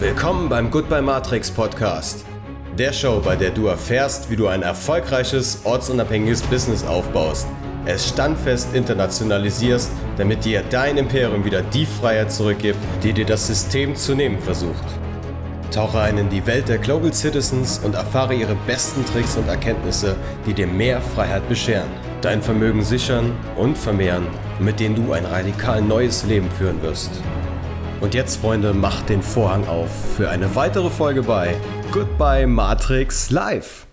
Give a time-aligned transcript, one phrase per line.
[0.00, 2.24] Willkommen beim Goodbye Matrix Podcast.
[2.78, 7.48] Der Show, bei der du erfährst, wie du ein erfolgreiches, ortsunabhängiges Business aufbaust,
[7.84, 13.96] es standfest internationalisierst, damit dir dein Imperium wieder die Freiheit zurückgibt, die dir das System
[13.96, 14.84] zu nehmen versucht.
[15.72, 20.14] Tauche ein in die Welt der Global Citizens und erfahre ihre besten Tricks und Erkenntnisse,
[20.46, 21.90] die dir mehr Freiheit bescheren,
[22.20, 24.28] dein Vermögen sichern und vermehren,
[24.60, 27.20] mit denen du ein radikal neues Leben führen wirst.
[28.00, 31.56] Und jetzt, Freunde, macht den Vorhang auf für eine weitere Folge bei
[31.90, 33.86] Goodbye Matrix Live.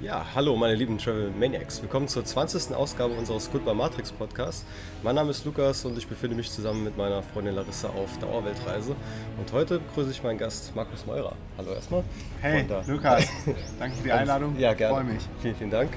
[0.00, 1.82] Ja, hallo meine lieben Travel Maniacs.
[1.82, 2.76] Willkommen zur 20.
[2.76, 4.64] Ausgabe unseres Goodbye Matrix Podcasts.
[5.02, 8.94] Mein Name ist Lukas und ich befinde mich zusammen mit meiner Freundin Larissa auf Dauerweltreise.
[9.36, 11.34] Und heute begrüße ich meinen Gast Markus Meurer.
[11.58, 12.04] Hallo erstmal.
[12.40, 13.26] Hey, Lukas.
[13.80, 14.56] Danke für die Einladung.
[14.60, 14.94] Ja, gerne.
[14.94, 15.22] Freue mich.
[15.42, 15.90] Vielen, vielen Dank.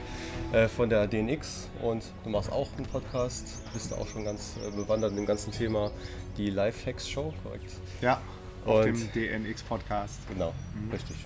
[0.53, 4.71] Äh, von der DNX und du machst auch einen Podcast, bist auch schon ganz äh,
[4.71, 5.91] bewandert in dem ganzen Thema,
[6.37, 7.69] die Lifehacks Show, korrekt?
[8.01, 8.21] Ja,
[8.65, 10.19] auf Und- dem DNX Podcast.
[10.29, 10.53] Genau,
[10.91, 11.17] richtig.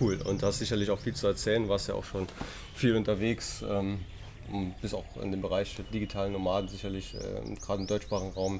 [0.00, 0.20] Cool.
[0.22, 2.26] Und da hast sicherlich auch viel zu erzählen, warst ja auch schon
[2.74, 4.00] viel unterwegs, ähm,
[4.82, 8.58] bist auch in dem Bereich der digitalen Nomaden sicherlich, äh, gerade im deutschsprachigen Raum,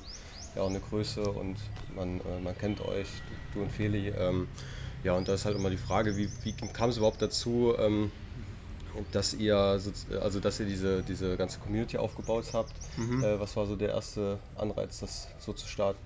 [0.55, 1.57] ja auch eine Größe und
[1.97, 3.09] man, äh, man kennt euch,
[3.53, 4.11] du und Feli.
[4.11, 4.47] Ähm,
[5.03, 8.13] ja, und da ist halt immer die Frage, wie, wie kam es überhaupt dazu, ähm,
[9.13, 12.73] dass ihr, so- also dass ihr diese, diese ganze Community aufgebaut habt?
[12.99, 15.99] Äh, was war so der erste Anreiz, das so zu starten?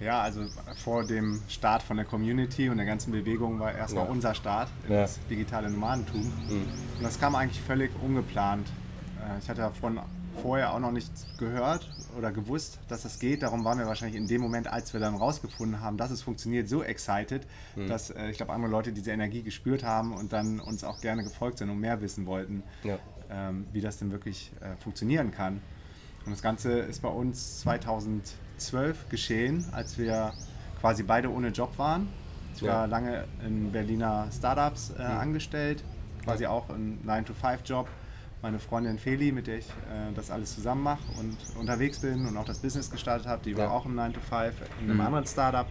[0.00, 0.40] Ja, also
[0.82, 4.10] vor dem Start von der Community und der ganzen Bewegung war erstmal Ja.
[4.10, 5.02] unser Start in Ja.
[5.02, 6.20] das digitale Nomadentum.
[6.22, 6.68] Mhm.
[6.96, 8.66] Und das kam eigentlich völlig ungeplant.
[9.18, 9.98] Äh, Ich hatte davon
[10.42, 13.42] vorher auch noch nichts gehört oder gewusst, dass das geht.
[13.42, 16.68] Darum waren wir wahrscheinlich in dem Moment, als wir dann rausgefunden haben, dass es funktioniert,
[16.68, 17.88] so excited, Mhm.
[17.88, 21.22] dass äh, ich glaube, andere Leute diese Energie gespürt haben und dann uns auch gerne
[21.24, 22.62] gefolgt sind und mehr wissen wollten.
[22.84, 22.98] Ja.
[23.32, 25.60] ähm, wie das denn wirklich äh, funktionieren kann.
[26.26, 30.32] Und das Ganze ist bei uns 2012 geschehen, als wir
[30.80, 32.08] quasi beide ohne Job waren.
[32.56, 32.72] Ich Ja.
[32.72, 35.84] war lange in Berliner Startups äh, angestellt,
[36.24, 37.88] quasi auch ein 9-to-5-Job.
[38.42, 42.36] Meine Freundin Feli, mit der ich äh, das alles zusammen mache und unterwegs bin und
[42.38, 43.70] auch das Business gestartet habe, die war Ja.
[43.70, 45.00] auch im 9-to-5 in einem Mhm.
[45.02, 45.66] anderen Startup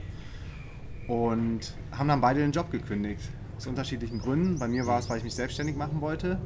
[1.07, 3.21] und haben dann beide den Job gekündigt.
[3.57, 4.59] Aus unterschiedlichen Gründen.
[4.59, 6.39] Bei mir war es, weil ich mich selbstständig machen wollte.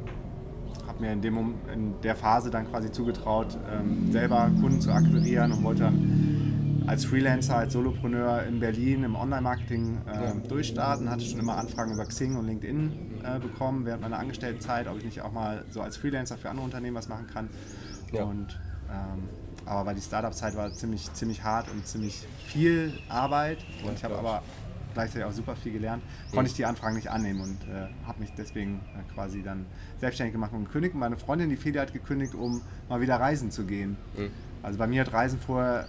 [0.87, 5.51] Habe mir in, dem, in der Phase dann quasi zugetraut, ähm, selber Kunden zu akquirieren
[5.51, 11.09] und wollte dann als Freelancer, als Solopreneur in Berlin im Online-Marketing ähm, durchstarten.
[11.09, 12.91] Hatte schon immer Anfragen über Xing und LinkedIn
[13.23, 16.65] äh, bekommen während meiner Angestelltenzeit, ob ich nicht auch mal so als Freelancer für andere
[16.65, 17.49] Unternehmen was machen kann.
[18.11, 18.23] Ja.
[18.23, 19.29] Und, ähm,
[19.65, 24.03] aber weil die Startup-Zeit war ziemlich, ziemlich hart und ziemlich viel Arbeit und Ja, ich
[24.03, 24.43] habe aber
[24.93, 28.31] gleichzeitig auch super viel gelernt, konnte ich die Anfragen nicht annehmen und äh, habe mich
[28.37, 29.65] deswegen äh, quasi dann
[29.99, 30.93] selbstständig gemacht und gekündigt.
[30.93, 33.97] Und meine Freundin, die Feli, hat gekündigt, um mal wieder reisen zu gehen.
[34.15, 34.29] Mhm.
[34.61, 35.87] Also bei mir hat Reisen vorher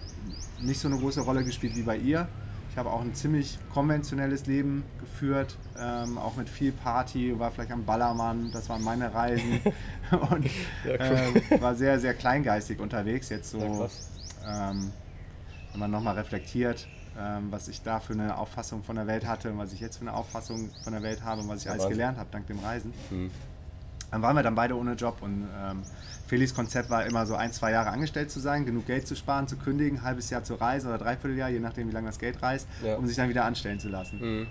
[0.61, 2.27] nicht so eine große Rolle gespielt wie bei ihr.
[2.75, 7.71] Ich habe auch ein ziemlich konventionelles Leben geführt, ähm, auch mit viel Party, war vielleicht
[7.71, 9.61] am Ballermann, das waren meine Reisen
[10.11, 10.43] und
[10.83, 11.41] Ja, cool.
[11.53, 13.29] ähm, war sehr, sehr kleingeistig unterwegs.
[13.29, 13.87] Jetzt so,
[14.45, 14.91] Ja, ähm,
[15.71, 16.85] wenn man nochmal reflektiert,
[17.17, 19.95] ähm, was ich da für eine Auffassung von der Welt hatte und was ich jetzt
[19.95, 22.45] für eine Auffassung von der Welt habe und was ich Ja, alles gelernt habe dank
[22.47, 22.93] dem Reisen.
[23.09, 23.31] Mhm.
[24.15, 25.81] Dann waren wir dann beide ohne Job und ähm,
[26.27, 29.45] Felis Konzept war immer so ein, zwei Jahre angestellt zu sein, genug Geld zu sparen,
[29.45, 32.17] zu kündigen, ein halbes Jahr zu reisen oder dreiviertel Jahr, je nachdem wie lange das
[32.17, 32.95] Geld reist, Ja.
[32.95, 34.19] um sich dann wieder anstellen zu lassen.
[34.21, 34.47] Mhm.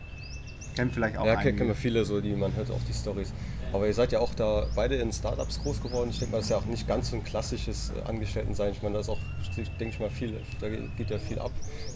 [0.76, 1.56] Kennt vielleicht auch Ja, einige.
[1.56, 3.32] kennen wir viele, so die man hört auch die Stories.
[3.74, 6.10] Aber ihr seid ja auch da beide in Startups groß geworden.
[6.10, 8.70] Ich denke mal, das ist ja auch nicht ganz so ein klassisches äh, Angestelltensein.
[8.70, 9.18] Ich meine, da ist auch,
[9.56, 11.50] denke ich mal, viel, da geht ja viel ab.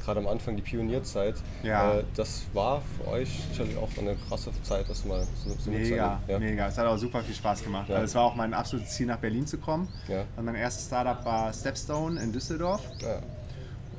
[0.05, 1.37] Gerade am Anfang die Pionierzeit.
[1.63, 1.99] Ja.
[1.99, 6.21] Äh, Das war für euch sicherlich auch eine krasse Zeit, das mal so, so Mega,
[6.27, 6.39] ja.
[6.41, 6.67] mega.
[6.67, 7.89] Es hat auch super viel Spaß gemacht.
[7.89, 7.95] Ja.
[7.95, 9.87] Also es war auch mein absolutes Ziel, nach Berlin zu kommen.
[10.09, 10.25] Ja.
[10.37, 12.83] Und mein erstes Startup war Stepstone in Düsseldorf.
[13.01, 13.21] Ja.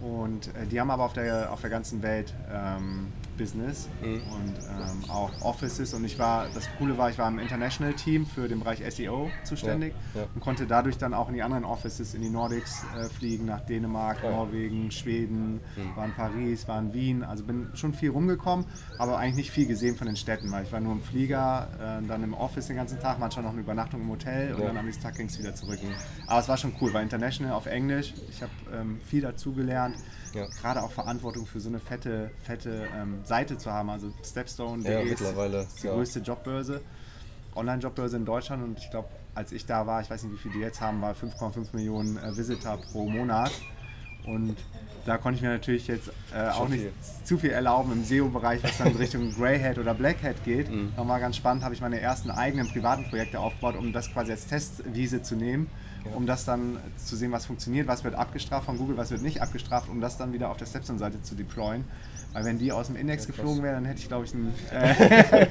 [0.05, 3.07] Und äh, die haben aber auf der, auf der ganzen Welt ähm,
[3.43, 4.15] Business Mhm.
[4.15, 5.93] und ähm, auch Offices.
[5.93, 9.31] Und ich war, das Coole war, ich war im International Team für den Bereich SEO
[9.43, 10.27] zuständig Ja, ja.
[10.35, 13.61] und konnte dadurch dann auch in die anderen Offices in die Nordics äh, fliegen, nach
[13.61, 14.29] Dänemark, Ja.
[14.31, 15.95] Norwegen, Schweden, Mhm.
[15.95, 17.23] war in Paris, war in Wien.
[17.23, 18.65] Also bin schon viel rumgekommen,
[18.97, 21.69] aber eigentlich nicht viel gesehen von den Städten, weil ich war nur im Flieger,
[22.01, 24.77] äh, dann im Office den ganzen Tag, manchmal noch eine Übernachtung im Hotel und dann
[24.77, 25.79] am nächsten Tag ging es wieder zurück.
[26.27, 28.13] Aber es war schon cool, war international auf Englisch.
[28.29, 29.95] Ich habe ähm, viel dazugelernt.
[30.33, 30.45] Ja.
[30.61, 33.89] Gerade auch Verantwortung für so eine fette, fette ähm, Seite zu haben.
[33.89, 35.93] Also Stepstone Ja, ist die ja.
[35.93, 36.81] größte Jobbörse,
[37.55, 38.63] Online-Jobbörse in Deutschland.
[38.63, 41.01] Und ich glaube, als ich da war, ich weiß nicht, wie viel die jetzt haben,
[41.01, 43.51] war 5,5 Millionen äh, Visitor pro Monat.
[44.25, 44.57] Und
[45.05, 46.93] da konnte ich mir natürlich jetzt äh, auch nicht viel.
[47.23, 50.69] zu viel erlauben im SEO-Bereich, was dann in Richtung Grey Hat oder Black Hat geht.
[50.69, 50.93] Mhm.
[50.95, 54.31] Da war ganz spannend, habe ich meine ersten eigenen privaten Projekte aufgebaut, um das quasi
[54.31, 55.67] als Testwiese zu nehmen
[56.15, 59.41] um das dann zu sehen, was funktioniert, was wird abgestraft von Google, was wird nicht
[59.41, 61.85] abgestraft, um das dann wieder auf der Stepstone-Seite zu deployen.
[62.31, 64.53] Weil wenn die aus dem Index ja, geflogen wären, dann hätte ich, glaube ich, ein,
[64.71, 65.47] äh,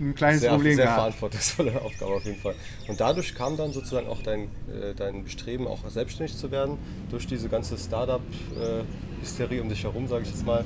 [0.00, 0.96] ein kleines sehr, Problem sehr gehabt.
[0.96, 2.54] Sehr verantwortungsvolle Aufgabe auf jeden Fall.
[2.88, 6.78] Und dadurch kam dann sozusagen auch dein, äh, dein Bestreben, auch selbstständig zu werden,
[7.10, 10.64] durch diese ganze Startup-Hysterie um dich herum, sage ich jetzt mal.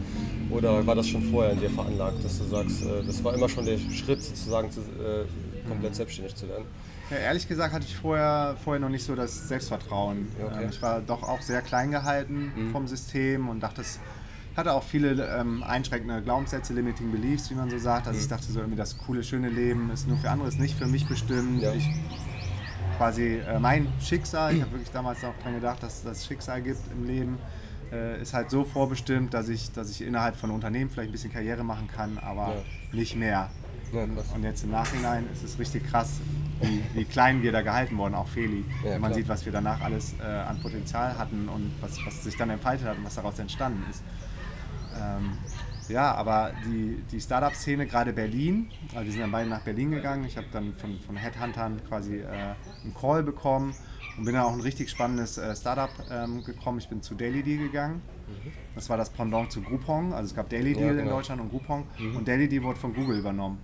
[0.51, 3.49] Oder war das schon vorher in dir veranlagt, dass du sagst, äh, das war immer
[3.49, 6.65] schon der Schritt, sozusagen zu, äh, komplett selbstständig zu werden?
[7.11, 10.29] Ja, ehrlich gesagt hatte ich vorher, vorher noch nicht so das Selbstvertrauen.
[10.43, 10.63] Okay.
[10.63, 12.73] Ähm, ich war doch auch sehr klein gehalten mhm.
[12.73, 14.01] vom System und dachte, es
[14.57, 18.07] hatte auch viele ähm, einschränkende Glaubenssätze, limiting beliefs, wie man so sagt.
[18.07, 18.23] Also mhm.
[18.23, 20.87] ich dachte so irgendwie, das coole, schöne Leben ist nur für andere, ist nicht für
[20.87, 21.63] mich bestimmt.
[21.63, 21.73] Ja.
[21.75, 21.89] Ich,
[22.97, 26.63] quasi äh, mein Schicksal, ich habe wirklich damals auch dran gedacht, dass es das Schicksal
[26.63, 27.39] gibt im Leben,
[27.93, 31.33] äh, ist halt so vorbestimmt, dass ich, dass ich innerhalb von Unternehmen vielleicht ein bisschen
[31.33, 32.63] Karriere machen kann, aber ja.
[32.93, 33.51] nicht mehr.
[33.93, 34.05] Ja,
[34.35, 36.21] und jetzt im Nachhinein ist es richtig krass,
[36.67, 38.65] wie, wie, klein wir da gehalten wurden, auch Feli.
[38.83, 39.15] Ja, Wenn man klar.
[39.15, 42.87] sieht, was wir danach alles äh, an Potenzial hatten und was, was sich dann entfaltet
[42.87, 44.03] hat und was daraus entstanden ist.
[45.01, 45.33] Ähm,
[45.89, 50.25] ja, aber die, die Startup-Szene, gerade Berlin, also wir sind dann beide nach Berlin gegangen.
[50.25, 53.75] Ich habe dann von, von Headhuntern quasi äh, einen Call bekommen
[54.17, 56.79] und bin dann auch ein richtig spannendes äh, Startup ähm, gekommen.
[56.79, 58.01] Ich bin zu Daily Deal gegangen.
[58.29, 58.53] Mhm.
[58.75, 60.13] Das war das Pendant zu Groupon.
[60.13, 61.03] Also es gab Daily Deal ja, genau.
[61.03, 61.85] in Deutschland und Groupon.
[61.99, 62.17] Mhm.
[62.17, 63.59] Und Daily Deal wurde von Google übernommen.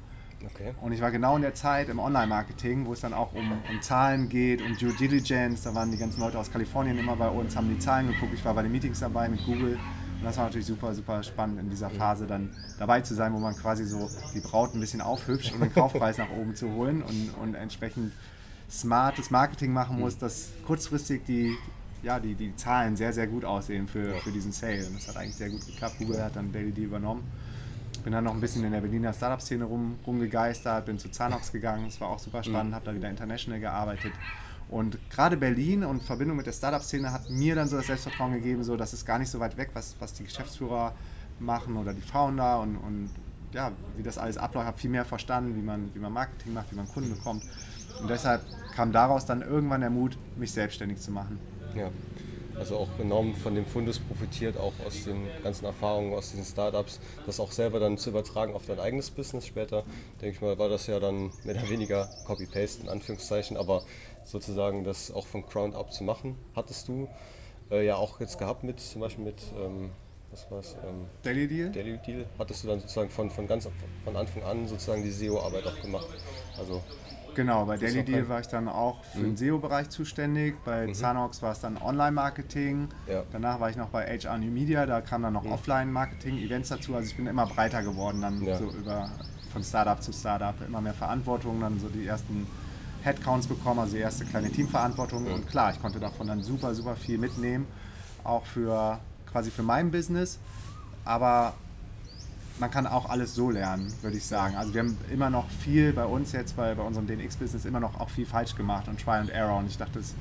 [0.46, 0.72] Okay.
[0.80, 3.82] Und ich war genau in der Zeit im Online-Marketing, wo es dann auch um, um
[3.82, 5.62] Zahlen geht, um Due Diligence.
[5.62, 8.32] Da waren die ganzen Leute aus Kalifornien immer bei uns, haben die Zahlen geguckt.
[8.34, 9.78] Ich war bei den Meetings dabei mit Google.
[10.20, 13.38] Und das war natürlich super, super spannend in dieser Phase dann dabei zu sein, wo
[13.38, 17.02] man quasi so die Braut ein bisschen aufhübscht, um den Kaufpreis nach oben zu holen
[17.02, 18.12] und, und entsprechend
[18.70, 21.56] smartes Marketing machen muss, dass kurzfristig die,
[22.02, 24.86] ja, die, die Zahlen sehr, sehr gut aussehen für, für diesen Sale.
[24.86, 25.96] Und das hat eigentlich sehr gut geklappt.
[25.98, 27.24] Google hat dann Daily D übernommen.
[28.04, 31.84] Bin dann noch ein bisschen in der Berliner Startup-Szene rum, rumgegeistert, bin zu Zanox gegangen,
[31.84, 32.74] das war auch super spannend, mhm.
[32.74, 34.12] habe da wieder international gearbeitet
[34.70, 38.62] und gerade Berlin und Verbindung mit der Startup-Szene hat mir dann so das Selbstvertrauen gegeben,
[38.62, 40.94] so dass es gar nicht so weit weg, was, was die Geschäftsführer
[41.40, 43.10] machen oder die Founder und, und
[43.52, 44.64] ja, wie das alles abläuft.
[44.64, 47.42] Ich habe viel mehr verstanden, wie man, wie man Marketing macht, wie man Kunden bekommt.
[48.00, 48.42] Und deshalb
[48.76, 51.40] kam daraus dann irgendwann der Mut, mich selbstständig zu machen.
[51.74, 51.90] Ja,
[52.58, 57.00] also auch enorm von dem Fundus profitiert, auch aus den ganzen Erfahrungen aus diesen Startups,
[57.26, 59.84] das auch selber dann zu übertragen auf dein eigenes Business später.
[60.20, 63.82] Denke ich mal, war das ja dann mehr oder weniger Copy-Paste in Anführungszeichen, aber
[64.24, 67.08] sozusagen das auch von Ground Up zu machen, hattest du
[67.70, 69.90] äh, ja auch jetzt gehabt mit zum Beispiel mit ähm,
[70.30, 70.76] was war's?
[70.86, 71.70] Ähm, Daily Deal?
[71.72, 73.68] Daily Deal hattest du dann sozusagen von, von ganz
[74.04, 76.06] von Anfang an sozusagen die SEO-Arbeit auch gemacht.
[76.56, 76.82] Also
[77.34, 79.22] Genau, bei Daily Deal war ich dann auch für mhm.
[79.22, 80.54] den SEO-Bereich zuständig.
[80.64, 80.94] Bei mhm.
[80.94, 82.88] Zanox war es dann Online-Marketing.
[83.06, 83.22] Ja.
[83.32, 85.52] Danach war ich noch bei HR New Media, da kam dann noch mhm.
[85.52, 86.94] Offline-Marketing, Events dazu.
[86.94, 88.56] Also ich bin immer breiter geworden, dann ja.
[88.56, 89.10] so über
[89.52, 92.46] von Startup zu Startup, immer mehr Verantwortung, dann so die ersten
[93.02, 95.26] Headcounts bekommen, also die erste kleine Teamverantwortung.
[95.26, 97.66] Und klar, ich konnte davon dann super, super viel mitnehmen,
[98.24, 99.00] auch für
[99.30, 100.38] quasi für mein Business.
[101.04, 101.54] Aber
[102.60, 104.54] man kann auch alles so lernen, würde ich sagen.
[104.54, 107.98] Also wir haben immer noch viel bei uns jetzt, bei, bei unserem DNX-Business, immer noch
[107.98, 109.58] auch viel falsch gemacht und Try and Error.
[109.58, 110.14] Und ich dachte, es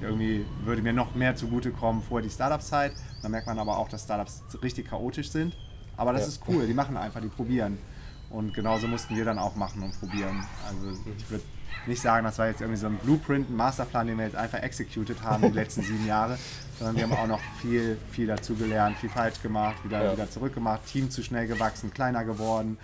[0.00, 2.92] irgendwie würde mir noch mehr zugutekommen vor die Startup-Zeit.
[3.22, 5.54] Da merkt man aber auch, dass Startups richtig chaotisch sind.
[5.96, 6.28] Aber das ja.
[6.28, 7.78] ist cool, die machen einfach, die probieren.
[8.30, 10.42] Und genauso mussten wir dann auch machen und probieren.
[10.66, 11.44] Also ich würde
[11.86, 14.60] nicht sagen, das war jetzt irgendwie so ein Blueprint, ein Masterplan, den wir jetzt einfach
[14.60, 16.38] executed haben die letzten sieben Jahre,
[16.78, 20.12] sondern wir haben auch noch viel, viel dazu gelernt, viel falsch gemacht, wieder, ja.
[20.12, 22.78] wieder zurückgemacht, Team zu schnell gewachsen, kleiner geworden,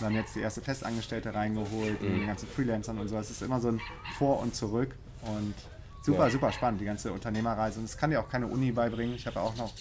[0.00, 2.20] dann jetzt die erste Festangestellte reingeholt, mhm.
[2.20, 3.16] die ganzen Freelancern und so.
[3.16, 3.80] Es ist immer so ein
[4.18, 5.54] Vor und Zurück und
[6.02, 6.30] super, ja.
[6.30, 7.78] super spannend, die ganze Unternehmerreise.
[7.78, 9.14] Und das kann dir auch keine Uni beibringen.
[9.14, 9.72] Ich habe auch noch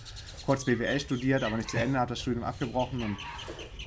[0.46, 3.18] kurz BWL studiert, aber nicht zu Ende, habe das Studium abgebrochen und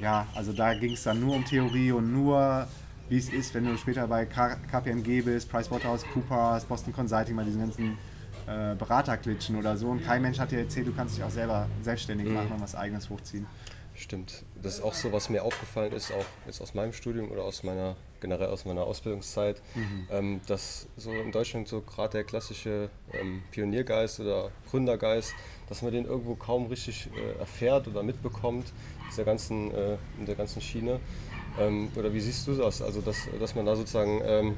[0.01, 2.67] ja, also da ging es dann nur um Theorie und nur
[3.09, 7.99] wie es ist, wenn du später bei KPMG bist, PricewaterhouseCoopers, Boston Consulting, bei diesen ganzen
[8.47, 9.89] äh, Beraterklitschen oder so.
[9.89, 12.35] Und kein Mensch hat dir erzählt, du kannst dich auch selber selbstständig mhm.
[12.35, 13.47] machen und was eigenes hochziehen.
[13.97, 14.45] Stimmt.
[14.61, 17.63] Das ist auch so, was mir aufgefallen ist, auch jetzt aus meinem Studium oder aus
[17.63, 20.09] meiner, generell aus meiner Ausbildungszeit, mhm.
[20.11, 25.33] ähm, dass so in Deutschland so gerade der klassische ähm, Pioniergeist oder Gründergeist,
[25.69, 28.73] dass man den irgendwo kaum richtig äh, erfährt oder mitbekommt,
[29.09, 30.99] dieser ganzen, äh, in der ganzen Schiene.
[31.59, 32.83] Ähm, oder wie siehst du das?
[32.83, 34.57] Also, dass, dass man da sozusagen, ähm,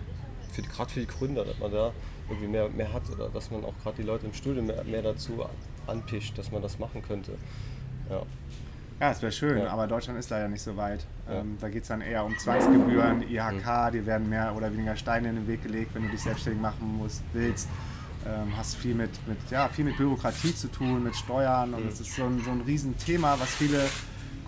[0.74, 1.92] gerade für die Gründer, dass man da
[2.28, 5.02] irgendwie mehr, mehr hat oder dass man auch gerade die Leute im Studium mehr, mehr
[5.02, 5.44] dazu
[5.86, 7.32] anpischt, dass man das machen könnte.
[8.10, 8.22] Ja.
[8.98, 9.68] Ja, es wäre schön, ja.
[9.68, 11.04] aber Deutschland ist leider nicht so weit.
[11.28, 11.40] Ja.
[11.40, 13.92] Ähm, da geht es dann eher um Zwangsgebühren, IHK, mhm.
[13.92, 16.96] die werden mehr oder weniger Steine in den Weg gelegt, wenn du dich selbstständig machen
[16.96, 17.68] musst, willst.
[18.26, 21.96] Ähm, hast viel mit, mit, ja, viel mit Bürokratie zu tun, mit Steuern und es
[21.96, 22.06] mhm.
[22.06, 23.84] ist so ein, so ein Riesenthema, was viele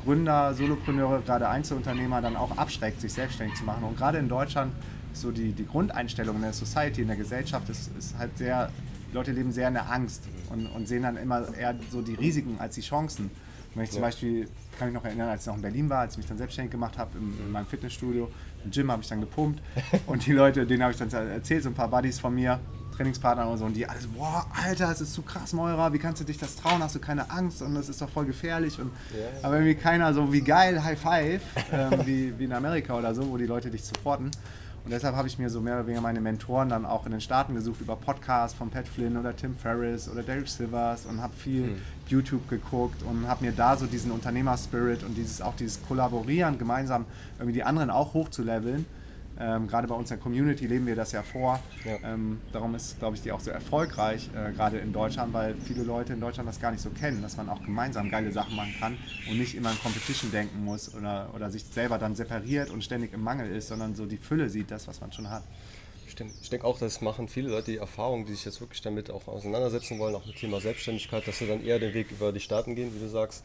[0.05, 3.85] Gründer, Solopreneure, gerade Einzelunternehmer dann auch abschreckt, sich selbstständig zu machen.
[3.85, 4.73] Und gerade in Deutschland
[5.13, 8.71] so die, die Grundeinstellung in der Society, in der Gesellschaft ist, ist halt sehr,
[9.11, 12.15] die Leute leben sehr in der Angst und, und sehen dann immer eher so die
[12.15, 13.31] Risiken als die Chancen.
[13.75, 14.01] Wenn ich zum.
[14.01, 16.39] Beispiel, kann mich noch erinnern, als ich noch in Berlin war, als ich mich dann
[16.39, 18.31] selbstständig gemacht habe, im, in meinem Fitnessstudio,
[18.65, 19.61] im Gym habe ich dann gepumpt
[20.07, 22.61] und die Leute, denen habe ich dann erzählt, so ein paar Buddies von mir,
[22.99, 26.21] Trainingspartner oder so, und die alles, boah, Alter, es ist zu krass, Meurer, wie kannst
[26.21, 28.79] du dich das trauen, hast du keine Angst und das ist doch voll gefährlich.
[28.81, 29.47] Und, Ja.
[29.47, 33.29] Aber irgendwie keiner so, wie geil, High Five, ähm, wie, wie in Amerika oder so,
[33.31, 34.31] wo die Leute dich supporten.
[34.85, 37.21] Und deshalb habe ich mir so mehr oder weniger meine Mentoren dann auch in den
[37.21, 41.35] Staaten gesucht über Podcasts von Pat Flynn oder Tim Ferriss oder Derek Sivers und habe
[41.37, 41.77] viel
[42.09, 47.05] YouTube geguckt und habe mir da so diesen Unternehmer-Spirit und dieses auch dieses Kollaborieren gemeinsam
[47.39, 48.87] irgendwie die anderen auch hochzuleveln.
[49.41, 51.61] Ähm, gerade bei uns in der Community leben wir das ja vor.
[51.85, 52.13] Ja.
[52.13, 55.85] Ähm, darum ist, glaube ich, die auch so erfolgreich, äh, gerade in Deutschland, weil viele
[55.85, 58.75] Leute in Deutschland das gar nicht so kennen, dass man auch gemeinsam geile Sachen machen
[58.81, 58.99] kann
[59.31, 63.13] und nicht immer in Competition denken muss oder, oder sich selber dann separiert und ständig
[63.13, 65.45] im Mangel ist, sondern so die Fülle sieht, das, was man schon hat.
[66.09, 68.83] Ich denke ich denk auch, das machen viele Leute die Erfahrung, die sich jetzt wirklich
[68.83, 72.33] damit auch auseinandersetzen wollen, auch mit Thema Selbstständigkeit, dass sie dann eher den Weg über
[72.33, 73.45] die Staaten gehen, wie du sagst,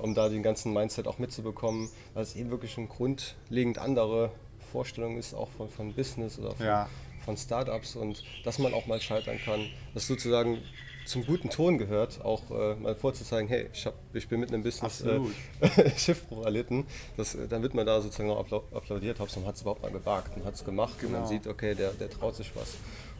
[0.00, 4.30] um da den ganzen Mindset auch mitzubekommen, weil es eben wirklich eine grundlegend andere
[4.78, 6.88] Vorstellung ist, auch von, von Business oder von, Ja.
[7.24, 9.60] von Startups und dass man auch mal scheitern kann,
[9.94, 10.58] dass sozusagen
[11.06, 14.62] zum guten Ton gehört, auch äh, mal vorzuzeigen, hey, ich, hab, ich bin mit einem
[14.64, 15.20] Business äh.
[15.96, 19.82] Schiffbruch erlitten, das, äh, dann wird man da sozusagen applau- applaudiert, man hat es überhaupt
[19.82, 21.28] mal gewagt und hat es gemacht und man Genau.
[21.28, 22.74] sieht, okay, der, der traut sich was.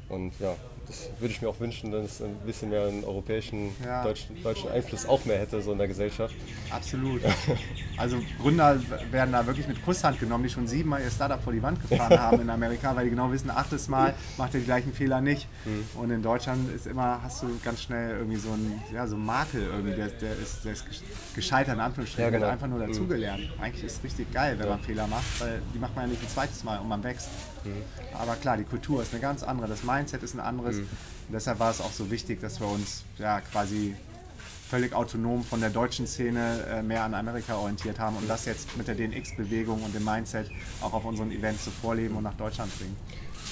[0.08, 0.54] Und ja,
[0.86, 4.04] das würde ich mir auch wünschen, dass es ein bisschen mehr einen europäischen, Ja.
[4.04, 6.34] deutschen, deutschen Einfluss auch mehr hätte, so in der Gesellschaft.
[6.70, 7.22] Absolut.
[7.96, 8.76] Also Gründer
[9.12, 12.18] werden da wirklich mit Kusshand genommen, die schon siebenmal ihr Startup vor die Wand gefahren
[12.18, 15.46] haben in Amerika, weil die genau wissen, achtes Mal macht ihr die gleichen Fehler nicht.
[15.94, 19.24] Und in Deutschland ist immer, hast du ganz schnell irgendwie so einen, ja, so einen
[19.24, 21.02] Makel irgendwie, der, der, ist, der ist gesch-
[21.36, 22.50] gescheitert in Anführungsstrichen, Ja, genau.
[22.50, 23.42] einfach nur dazugelernt.
[23.60, 26.22] Eigentlich ist es richtig geil, wenn man Fehler macht, weil die macht man ja nicht
[26.24, 27.28] ein zweites Mal und man wächst.
[28.12, 30.76] Aber klar, die Kultur ist eine ganz andere, das Mindset ist ein anderes.
[30.78, 33.94] Und deshalb war es auch so wichtig, dass wir uns ja quasi
[34.68, 38.76] völlig autonom von der deutschen Szene äh, mehr an Amerika orientiert haben und das jetzt
[38.76, 42.76] mit der DNX-Bewegung und dem Mindset auch auf unseren Events so vorleben und nach Deutschland
[42.78, 42.96] bringen.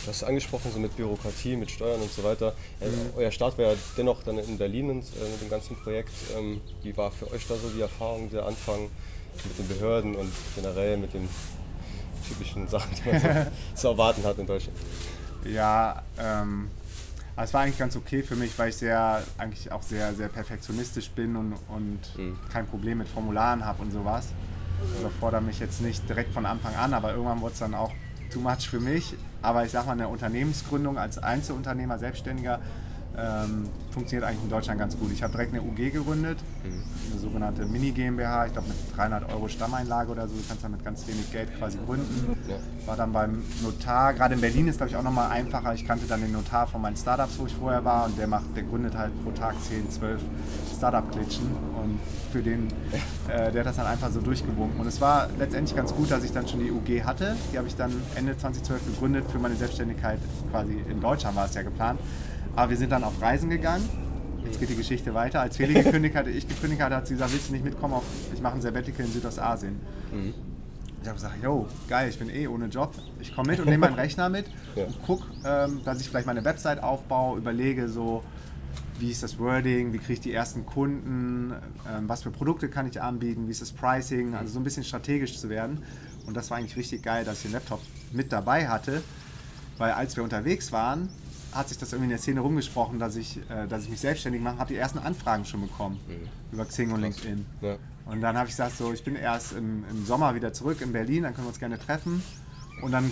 [0.05, 2.55] Du hast angesprochen, so mit Bürokratie, mit Steuern und so weiter.
[2.81, 6.13] Äh, Euer Start war ja dennoch dann in Berlin und, äh, mit dem ganzen Projekt.
[6.37, 8.89] Ähm, wie war für euch da so die Erfahrung, der Anfang
[9.45, 11.29] mit den Behörden und generell mit den
[12.23, 13.29] typischen Sachen, die man so
[13.75, 14.79] zu erwarten hat in Deutschland?
[15.45, 16.71] Ja, ähm,
[17.35, 20.29] aber es war eigentlich ganz okay für mich, weil ich sehr, eigentlich auch sehr, sehr
[20.29, 21.99] perfektionistisch bin und, und
[22.53, 24.29] kein Problem mit Formularen habe und sowas.
[24.95, 27.93] Ich überfordere mich jetzt nicht direkt von Anfang an, aber irgendwann wurde es dann auch
[28.31, 29.15] too much für mich.
[29.41, 32.61] Aber ich sag mal, eine Unternehmensgründung als Einzelunternehmer, Selbstständiger,
[33.19, 35.13] ähm, funktioniert eigentlich in Deutschland ganz gut.
[35.13, 40.11] Ich habe direkt eine UG gegründet, eine sogenannte Mini-GmbH, ich glaube mit 300 Euro Stammeinlage
[40.11, 40.35] oder so.
[40.35, 42.37] Du kannst dann mit ganz wenig Geld quasi gründen.
[42.49, 42.57] Ja.
[42.87, 45.75] War dann beim Notar, gerade in Berlin ist glaube ich auch nochmal einfacher.
[45.75, 48.57] Ich kannte dann den Notar von meinen Startups, wo ich vorher war und der macht,
[48.57, 50.21] der gründet halt pro Tag 10, 12
[50.77, 51.47] Startup-Glitchen
[51.83, 52.01] und
[52.33, 52.69] für den,
[53.29, 54.81] äh, der hat das dann einfach so durchgewunken.
[54.81, 57.37] Und es war letztendlich ganz gut, dass ich dann schon die UG hatte.
[57.53, 60.19] Die habe ich dann Ende 2012 gegründet für meine Selbstständigkeit
[60.51, 62.01] quasi in Deutschland war es ja geplant.
[62.57, 63.89] Aber wir sind dann auf Reisen gegangen.
[64.45, 65.41] Jetzt geht die Geschichte weiter.
[65.41, 67.95] Als Feli gekündigt hatte, ich gekündigt hatte, hat sie gesagt, willst du nicht mitkommen?
[67.95, 68.05] Auf,
[68.35, 69.81] ich mache ein Sabbatical in Südostasien.
[71.03, 72.95] Ich habe gesagt, yo, geil, ich bin eh ohne Job.
[73.21, 74.85] Ich komme mit und nehme meinen Rechner mit Ja.
[74.85, 78.23] und gucke, ähm, dass ich vielleicht meine Website aufbaue, überlege so,
[78.99, 81.53] wie ist das Wording, wie kriege ich die ersten Kunden,
[81.91, 84.85] ähm, was für Produkte kann ich anbieten, wie ist das Pricing, also so ein bisschen
[84.85, 85.83] strategisch zu werden.
[86.27, 87.81] Und das war eigentlich richtig geil, dass ich den Laptop
[88.13, 89.03] mit dabei hatte,
[89.79, 91.09] weil als wir unterwegs waren,
[91.53, 94.41] hat sich das irgendwie in der Szene rumgesprochen, dass ich, äh, dass ich mich selbstständig
[94.41, 96.01] mache, habe die ersten Anfragen schon bekommen
[96.51, 97.47] über Xing und LinkedIn.
[97.61, 97.77] Ja.
[98.07, 100.93] Und dann habe ich gesagt, so, ich bin erst im, im Sommer wieder zurück in
[100.93, 102.23] Berlin, dann können wir uns gerne treffen.
[102.83, 103.05] Und dann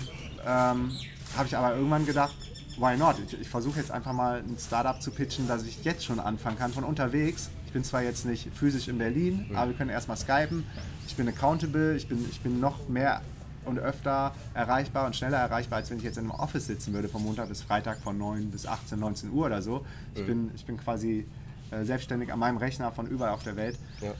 [0.45, 0.91] ähm,
[1.37, 2.35] habe ich aber irgendwann gedacht,
[2.77, 3.15] why not?
[3.25, 6.57] Ich, ich versuche jetzt einfach mal ein Startup zu pitchen, dass ich jetzt schon anfangen
[6.57, 7.49] kann von unterwegs.
[7.67, 10.65] Ich bin zwar jetzt nicht physisch in Berlin, aber wir können erstmal skypen.
[11.07, 13.21] Ich bin accountable, ich bin, ich bin noch mehr
[13.65, 17.07] und öfter erreichbar und schneller erreichbar, als wenn ich jetzt in einem Office sitzen würde
[17.07, 19.85] von Montag bis Freitag von 9 bis 18, 19 Uhr oder so.
[20.15, 21.25] Ich, bin, ich bin quasi
[21.71, 23.77] äh, selbstständig an meinem Rechner von überall auf der Welt.
[24.01, 24.13] Ja.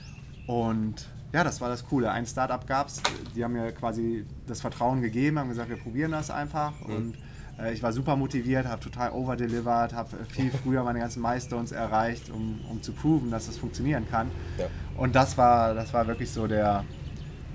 [0.54, 2.12] Und ja, das war das Coole.
[2.12, 3.02] Ein Startup gab es,
[3.36, 6.74] die haben mir quasi das Vertrauen gegeben, haben gesagt, wir probieren das einfach.
[6.82, 7.16] Und
[7.60, 12.30] äh, ich war super motiviert, habe total overdelivered, habe viel früher meine ganzen Milestones erreicht,
[12.30, 14.30] um, um zu proven, dass das funktionieren kann.
[14.58, 14.68] Ja.
[14.98, 16.84] Und das war, das war wirklich so der,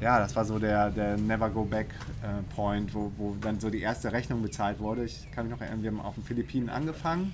[0.00, 1.88] ja, das war so der, der Never Go Back
[2.22, 5.04] äh, Point, wo, wo dann so die erste Rechnung bezahlt wurde.
[5.04, 7.32] Ich kann mich noch erinnern, wir haben auf den Philippinen angefangen,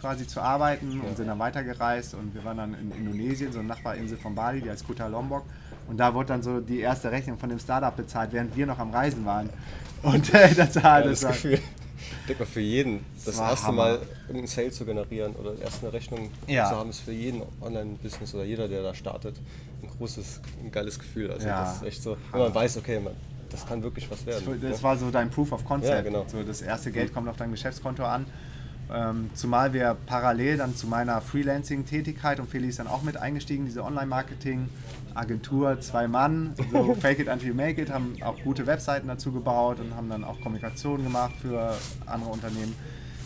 [0.00, 3.68] quasi zu arbeiten und sind dann weitergereist und wir waren dann in Indonesien, so eine
[3.68, 5.44] Nachbarinsel von Bali, die heißt Kuta Lombok.
[5.88, 8.78] Und da wurde dann so die erste Rechnung von dem Startup bezahlt, während wir noch
[8.78, 9.48] am Reisen waren.
[10.02, 11.54] Und äh, das war Geiles das war, Gefühl.
[11.54, 11.81] Ich
[12.28, 13.82] denke mal, für jeden, das war erste Hammer.
[13.82, 16.68] Mal irgendeinen Sale zu generieren oder erst eine Rechnung Ja.
[16.68, 19.36] zu haben, ist für jeden Online-Business oder jeder, der da startet,
[19.82, 21.30] ein großes, ein geiles Gefühl.
[21.30, 21.62] Also Ja.
[21.62, 23.14] das ist echt so, wenn man weiß, okay, man,
[23.50, 24.60] das kann wirklich was werden.
[24.60, 24.82] Das ne?
[24.82, 25.92] war so dein Proof of Concept.
[25.92, 26.24] Ja, genau.
[26.26, 28.26] so das erste Geld kommt auf dein Geschäftskonto an.
[28.94, 33.64] Ähm, zumal wir parallel dann zu meiner Freelancing-Tätigkeit und Feli ist dann auch mit eingestiegen,
[33.64, 39.08] diese Online-Marketing-Agentur, zwei Mann, so Fake it until you make it, haben auch gute Webseiten
[39.08, 41.74] dazu gebaut und haben dann auch Kommunikation gemacht für
[42.06, 42.74] andere Unternehmen.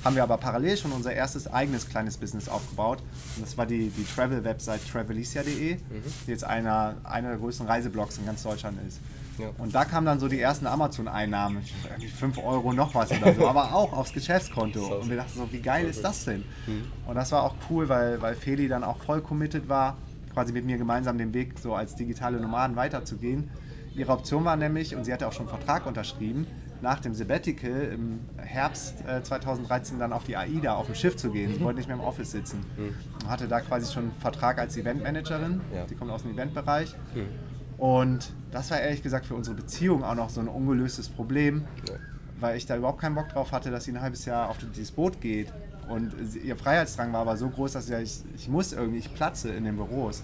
[0.05, 2.99] Haben wir aber parallel schon unser erstes eigenes kleines Business aufgebaut.
[3.37, 5.81] Und das war die, die Travel-Website travelicia.de, Mhm.
[6.27, 9.01] die jetzt einer, einer der größten Reiseblogs in ganz Deutschland ist.
[9.39, 9.51] Ja.
[9.59, 13.49] Und da kamen dann so die ersten Amazon-Einnahmen, irgendwie 5 Euro noch was oder so,
[13.49, 14.81] aber auch aufs Geschäftskonto.
[14.81, 14.95] So.
[14.97, 16.45] Und wir dachten so, wie geil ist das denn?
[16.67, 16.85] Mhm.
[17.07, 19.97] Und das war auch cool, weil, weil Feli dann auch voll committed war,
[20.33, 23.51] quasi mit mir gemeinsam den Weg so als digitale Nomaden weiterzugehen.
[23.95, 26.47] Ihre Option war nämlich, und sie hatte auch schon einen Vertrag unterschrieben,
[26.83, 31.31] nach dem Sabbatical im Herbst äh, 2013 dann auf die AIDA auf dem Schiff zu
[31.31, 31.55] gehen.
[31.55, 32.65] Sie wollte nicht mehr im Office sitzen.
[32.77, 35.53] Und hatte da quasi schon einen Vertrag als Eventmanagerin.
[35.53, 35.61] Mhm.
[35.75, 35.85] Ja.
[35.87, 36.95] Die kommt aus dem Eventbereich.
[37.15, 37.56] Mhm.
[37.79, 41.95] Und das war ehrlich gesagt für unsere Beziehung auch noch so ein ungelöstes Problem, Ja.
[42.41, 44.93] weil ich da überhaupt keinen Bock drauf hatte, dass sie ein halbes Jahr auf dieses
[44.93, 45.53] Boot geht.
[45.89, 49.65] Und ihr Freiheitsdrang war aber so groß, dass ich, ich muss irgendwie, ich platze in
[49.65, 50.23] den Büros.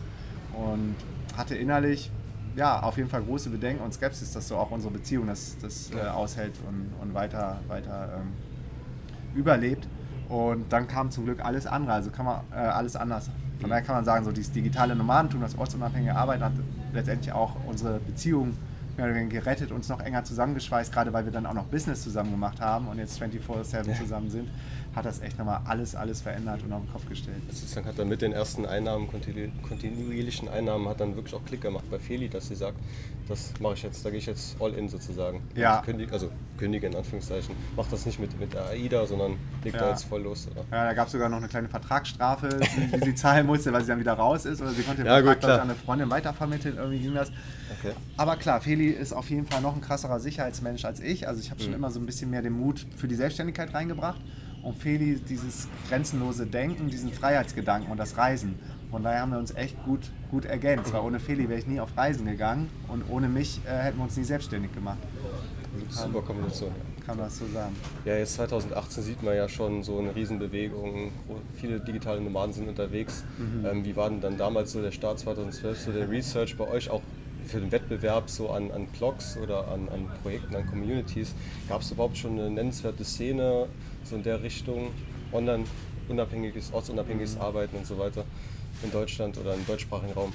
[0.55, 0.97] Und
[1.37, 2.11] hatte innerlich
[2.57, 5.91] ja, auf jeden Fall große Bedenken und Skepsis, dass so auch unsere Beziehung das, das
[5.93, 8.33] äh, aushält und, und weiter, weiter ähm,
[9.35, 9.87] überlebt.
[10.29, 13.31] Und dann kam zum Glück alles andere, also kann man äh, alles anders.
[13.61, 16.53] Von daher kann man sagen, so dieses digitale Nomadentum, das ortsunabhängige Arbeiten hat
[16.93, 18.57] letztendlich auch unsere Beziehung
[18.97, 22.03] mehr oder weniger gerettet, uns noch enger zusammengeschweißt, gerade weil wir dann auch noch Business
[22.03, 24.49] zusammen gemacht haben und jetzt 24-7 zusammen sind,
[24.95, 27.39] hat das echt nochmal alles, alles verändert und auf den Kopf gestellt.
[27.51, 31.63] Sozusagen hat dann mit den ersten Einnahmen, kontinu- kontinuierlichen Einnahmen, hat dann wirklich auch Klick
[31.63, 32.77] gemacht bei Feli, dass sie sagt,
[33.29, 35.41] das mache ich jetzt, da gehe ich jetzt all in sozusagen.
[35.55, 35.79] Ja.
[35.79, 37.55] Und Kündig, also kündige in Anführungszeichen.
[37.77, 39.83] Macht das nicht mit, mit der AIDA, sondern legt Ja.
[39.83, 40.47] da jetzt voll los.
[40.51, 40.65] Oder?
[40.71, 43.81] Ja, da gab es sogar noch eine kleine Vertragsstrafe, die, die sie zahlen musste, weil
[43.83, 44.61] sie dann wieder raus ist.
[44.61, 45.61] Oder sie konnte den Ja, gut, Vertrag klar.
[45.63, 47.31] an eine Freundin weitervermitteln, irgendwie ging das.
[47.81, 47.95] Okay.
[48.19, 51.27] Aber klar, Feli ist auf jeden Fall noch ein krasserer Sicherheitsmensch als ich.
[51.27, 51.65] Also ich habe Mhm.
[51.67, 54.21] schon immer so ein bisschen mehr den Mut für die Selbstständigkeit reingebracht.
[54.63, 58.55] Und Feli dieses grenzenlose Denken, diesen Freiheitsgedanken und das Reisen.
[58.93, 60.93] Von daher haben wir uns echt gut, gut ergänzt.
[60.93, 64.05] Weil ohne Feli wäre ich nie auf Reisen gegangen und ohne mich äh, hätten wir
[64.05, 64.99] uns nie selbstständig gemacht.
[65.89, 66.71] Super Kombination.
[67.07, 67.75] Kann man das so sagen.
[68.05, 71.11] Ja, jetzt 2018 sieht man ja schon so eine Riesenbewegung.
[71.55, 73.25] Viele digitale Nomaden sind unterwegs.
[73.39, 73.67] Mhm.
[73.67, 76.91] Ähm, wie war denn dann damals so der Start 2012, so der Research bei euch
[76.91, 77.03] auch
[77.47, 81.35] für den Wettbewerb so an, an Blogs oder an, an Projekten, an Communities?
[81.69, 83.67] Gab es überhaupt schon eine nennenswerte Szene
[84.05, 84.91] so in der Richtung?
[85.33, 85.65] Online
[86.09, 87.41] unabhängiges, ortsunabhängiges Mhm.
[87.43, 88.25] Arbeiten und so weiter
[88.83, 90.33] in Deutschland oder im deutschsprachigen Raum?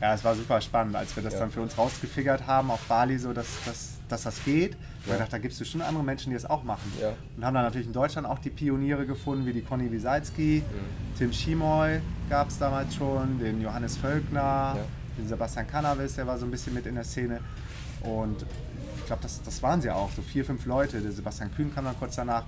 [0.00, 1.40] Ja, es war super spannend, als wir das Ja.
[1.40, 4.76] dann für uns rausgefigert haben auf Bali, so dass, dass, dass das geht.
[5.06, 5.16] Ja.
[5.16, 6.92] dachten, da gibt es bestimmt andere Menschen, die das auch machen.
[7.00, 7.14] Ja.
[7.36, 11.16] Und haben dann natürlich in Deutschland auch die Pioniere gefunden, wie die Conny Wisalski, Mhm.
[11.18, 14.76] Tim Schimoy gab es damals schon, den Johannes Völkner,
[15.16, 17.40] den Sebastian Cannabis, der war so ein bisschen mit in der Szene.
[18.02, 18.46] Und ich
[19.08, 21.00] glaube, das, das waren sie auch, so vier, fünf Leute.
[21.00, 22.44] Der Sebastian Kühn kam dann kurz danach.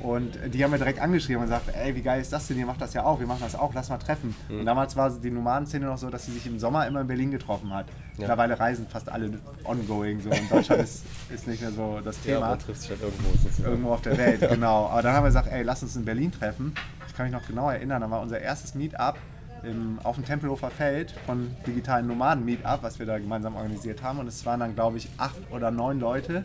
[0.00, 2.58] Und die haben wir direkt angeschrieben und gesagt, ey, wie geil ist das denn?
[2.58, 4.34] Ihr macht das ja auch, wir machen das auch, lass mal treffen.
[4.48, 4.60] Mhm.
[4.60, 7.30] Und damals war die Nomadenszene noch so, dass sie sich im Sommer immer in Berlin
[7.30, 7.86] getroffen hat.
[7.88, 7.94] Ja.
[8.18, 9.32] Mittlerweile reisen fast alle
[9.64, 10.20] ongoing.
[10.20, 10.30] So.
[10.30, 13.30] In Deutschland ist, ist nicht mehr so das Ja, Thema man trifft sich halt irgendwo
[13.42, 13.70] sozusagen.
[13.70, 14.86] irgendwo auf der Welt, genau.
[14.86, 16.74] Aber dann haben wir gesagt, ey, lass uns in Berlin treffen.
[17.08, 19.16] Ich kann mich noch genau erinnern, da war unser erstes Meetup
[19.64, 24.18] im, auf dem Tempelhofer Feld von digitalen Nomaden Meetup, was wir da gemeinsam organisiert haben.
[24.18, 26.44] Und es waren dann, glaube ich, acht oder neun Leute.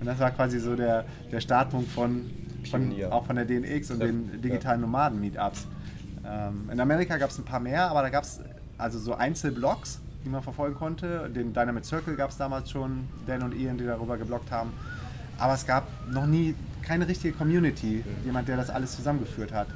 [0.00, 2.30] Und das war quasi so der, der Startpunkt von,
[2.70, 5.66] von auch von der DNX und den digitalen Nomaden Meetups.
[6.26, 8.40] Ähm, in Amerika gab es ein paar mehr, aber da gab es
[8.78, 11.30] also so Einzelblogs, die man verfolgen konnte.
[11.30, 14.72] Den Dynamite Circle gab es damals schon, Dan und Ian, die darüber gebloggt haben.
[15.38, 19.68] Aber es gab noch nie keine richtige Community, jemand, der das alles zusammengeführt hat.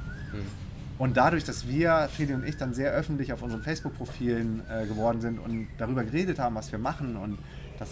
[0.99, 5.21] Und dadurch, dass wir, Feli und ich, dann sehr öffentlich auf unseren Facebook-Profilen äh, geworden
[5.21, 7.39] sind und darüber geredet haben, was wir machen und
[7.79, 7.89] das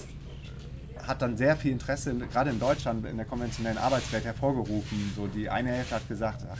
[1.07, 5.13] hat dann sehr viel Interesse, in- gerade in Deutschland, in der konventionellen Arbeitswelt hervorgerufen.
[5.15, 6.57] So die eine Hälfte hat gesagt, ach,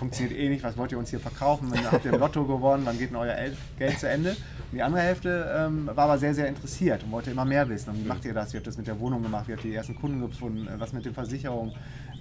[0.00, 1.70] funktioniert eh nicht, was wollt ihr uns hier verkaufen?
[1.70, 4.30] Dann habt ihr im Lotto gewonnen, wann geht denn euer El Geld zu Ende?
[4.30, 7.90] Und die andere Hälfte ähm, war aber sehr, sehr interessiert und wollte immer mehr wissen.
[7.90, 8.52] Und wie macht ihr das?
[8.52, 9.46] Wie habt ihr das mit der Wohnung gemacht?
[9.46, 10.66] Wie habt ihr die ersten Kunden gefunden?
[10.66, 11.74] Äh, Was mit den Versicherungen?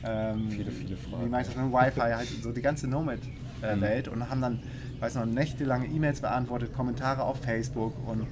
[0.03, 1.25] Ähm, Viele, viele Fragen.
[1.25, 2.13] Wie macht ihr das mit dem Wi-Fi?
[2.13, 4.59] Halt so die ganze Nomad-Welt und haben dann,
[4.95, 8.27] ich weiß noch, nächtelange E-Mails beantwortet, Kommentare auf Facebook und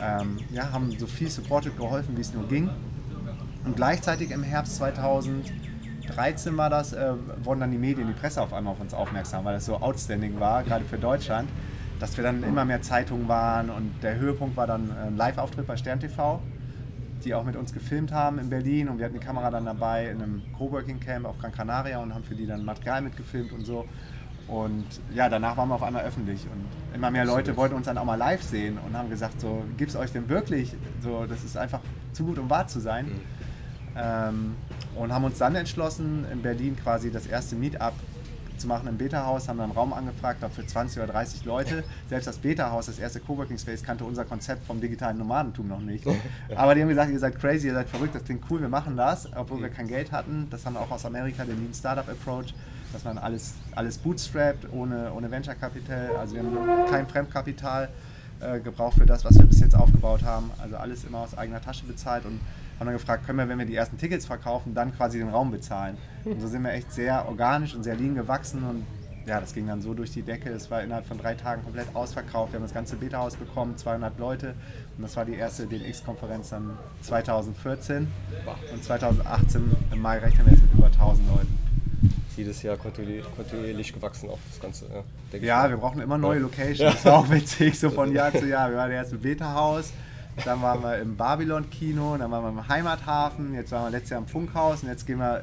[0.00, 2.70] ähm, ja, haben so viel supported geholfen, wie es nur ging.
[3.64, 4.76] Und gleichzeitig im Herbst
[6.06, 7.12] 2013 war das, äh,
[7.42, 10.38] wurden dann die Medien, die Presse auf einmal auf uns aufmerksam, weil das so outstanding
[10.38, 11.48] war, gerade für Deutschland,
[12.00, 15.76] dass wir dann immer mehr Zeitungen waren und der Höhepunkt war dann ein Live-Auftritt bei
[15.76, 16.40] Stern TV,
[17.24, 20.08] die auch mit uns gefilmt haben in Berlin und wir hatten die Kamera dann dabei
[20.08, 23.64] in einem Coworking Camp auf Gran Canaria und haben für die dann Material mitgefilmt und
[23.64, 23.86] so.
[24.46, 27.96] Und ja, danach waren wir auf einmal öffentlich und immer mehr Leute wollten uns dann
[27.96, 30.74] auch mal live sehen und haben gesagt, so, gibt es euch denn wirklich?
[31.00, 31.80] So, das ist einfach
[32.12, 33.10] zu gut, um wahr zu sein.
[33.96, 34.56] Ähm,
[34.96, 37.94] und haben uns dann entschlossen, in Berlin quasi das erste Meetup
[38.56, 41.82] zu machen im Beta-Haus, haben dann einen Raum angefragt, glaube für 20 oder 30 Leute.
[42.08, 46.06] Selbst das Beta-Haus, das erste Coworking Space, kannte unser Konzept vom digitalen Nomadentum noch nicht.
[46.54, 48.96] Aber die haben gesagt, ihr seid crazy, ihr seid verrückt, das klingt cool, wir machen
[48.96, 50.46] das, obwohl wir kein Geld hatten.
[50.50, 52.54] Das haben wir auch aus Amerika, den Lean Startup Approach
[52.94, 56.16] dass man alles, alles bootstrapped, ohne, ohne Venture Capital.
[56.16, 57.88] Also wir haben kein Fremdkapital
[58.40, 60.50] äh, gebraucht für das, was wir bis jetzt aufgebaut haben.
[60.62, 62.40] Also alles immer aus eigener Tasche bezahlt und
[62.78, 65.50] haben dann gefragt, können wir, wenn wir die ersten Tickets verkaufen, dann quasi den Raum
[65.50, 65.96] bezahlen.
[66.24, 68.84] Und so sind wir echt sehr organisch und sehr lean gewachsen und
[69.26, 70.50] ja, das ging dann so durch die Decke.
[70.50, 72.52] Es war innerhalb von drei Tagen komplett ausverkauft.
[72.52, 74.54] Wir haben das ganze Beta-Haus bekommen, 200 Leute.
[74.96, 78.06] Und das war die erste DNX-Konferenz dann 2014.
[78.72, 81.58] Und 2018 im Mai rechnen wir jetzt mit über 1000 Leuten
[82.36, 84.86] jedes Jahr kontinuierlich gewachsen, auch das Ganze.
[85.32, 86.78] Ja, ja wir brauchen immer neue Locations.
[86.78, 86.90] Ja.
[86.90, 88.70] Das war auch witzig, so von Jahr zu Jahr.
[88.70, 89.92] Wir waren erst im Beta-Haus,
[90.44, 94.20] dann waren wir im Babylon-Kino, dann waren wir im Heimathafen, jetzt waren wir letztes Jahr
[94.20, 95.42] im Funkhaus und jetzt gehen wir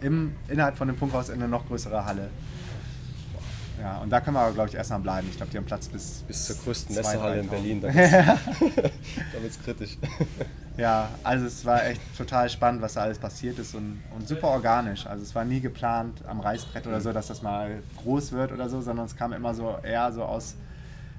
[0.00, 2.30] im, innerhalb von dem Funkhaus in eine noch größere Halle.
[3.80, 5.28] Ja, und da können wir aber, glaube ich, erstmal bleiben.
[5.30, 6.24] Ich glaube, die haben Platz bis.
[6.26, 7.80] Bis zur größten Messehalle in Berlin.
[7.80, 8.92] Da wird
[9.46, 9.98] es kritisch.
[10.78, 14.48] Ja, also es war echt total spannend, was da alles passiert ist und, und super
[14.48, 15.06] organisch.
[15.06, 18.68] Also es war nie geplant am Reißbrett oder so, dass das mal groß wird oder
[18.68, 20.54] so, sondern es kam immer so eher so aus,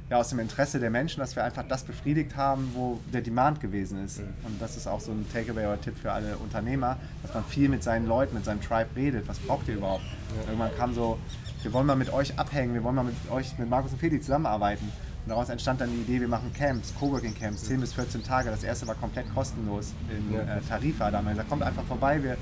[0.09, 3.59] ja, aus dem Interesse der Menschen, dass wir einfach das befriedigt haben, wo der Demand
[3.59, 4.19] gewesen ist.
[4.19, 4.27] Mhm.
[4.45, 7.67] Und das ist auch so ein Takeaway oder Tipp für alle Unternehmer, dass man viel
[7.67, 9.27] mit seinen Leuten, mit seinem Tribe redet.
[9.27, 10.03] Was braucht ihr überhaupt?
[10.45, 11.19] Irgendwann kam so,
[11.61, 14.21] wir wollen mal mit euch abhängen, wir wollen mal mit euch, mit Markus und Feli
[14.21, 14.85] zusammenarbeiten.
[15.25, 18.49] Und daraus entstand dann die Idee, wir machen Camps, Coworking Camps, 10 bis 14 Tage.
[18.49, 21.11] Das erste war komplett kostenlos in äh, Tarifa.
[21.11, 22.37] Da haben wir gesagt, kommt einfach vorbei, wir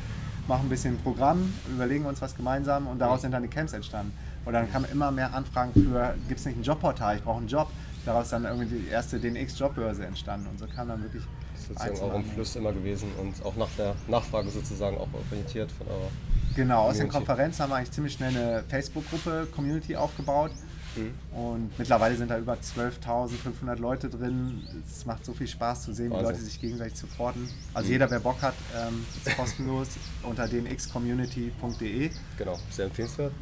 [0.47, 4.13] machen ein bisschen Programm, überlegen uns was gemeinsam und daraus sind dann die Camps entstanden.
[4.46, 7.48] Und dann kamen immer mehr Anfragen für, gibt es nicht ein Jobportal, ich brauche einen
[7.48, 7.70] Job.
[8.06, 11.24] Daraus dann irgendwie die erste DNX-Jobbörse entstanden und so kam dann wirklich.
[11.54, 15.08] Das ist sozusagen auch im Fluss immer gewesen und auch nach der Nachfrage sozusagen auch
[15.32, 16.10] orientiert von eurer.
[16.56, 20.52] Genau, aus den Konferenzen haben wir eigentlich ziemlich schnell eine Facebook-Gruppe, Community aufgebaut
[20.96, 21.14] Mhm.
[21.38, 24.64] Und mittlerweile sind da über 12.500 Leute drin.
[24.88, 27.50] Es macht so viel Spaß zu sehen, wie Leute sich gegenseitig supporten.
[27.74, 27.94] Also mhm.
[27.94, 29.90] jeder, wer Bock hat, ähm, ist kostenlos
[30.24, 32.12] unter dnxcommunity.de.
[32.38, 33.34] Genau, sehr empfehlenswert.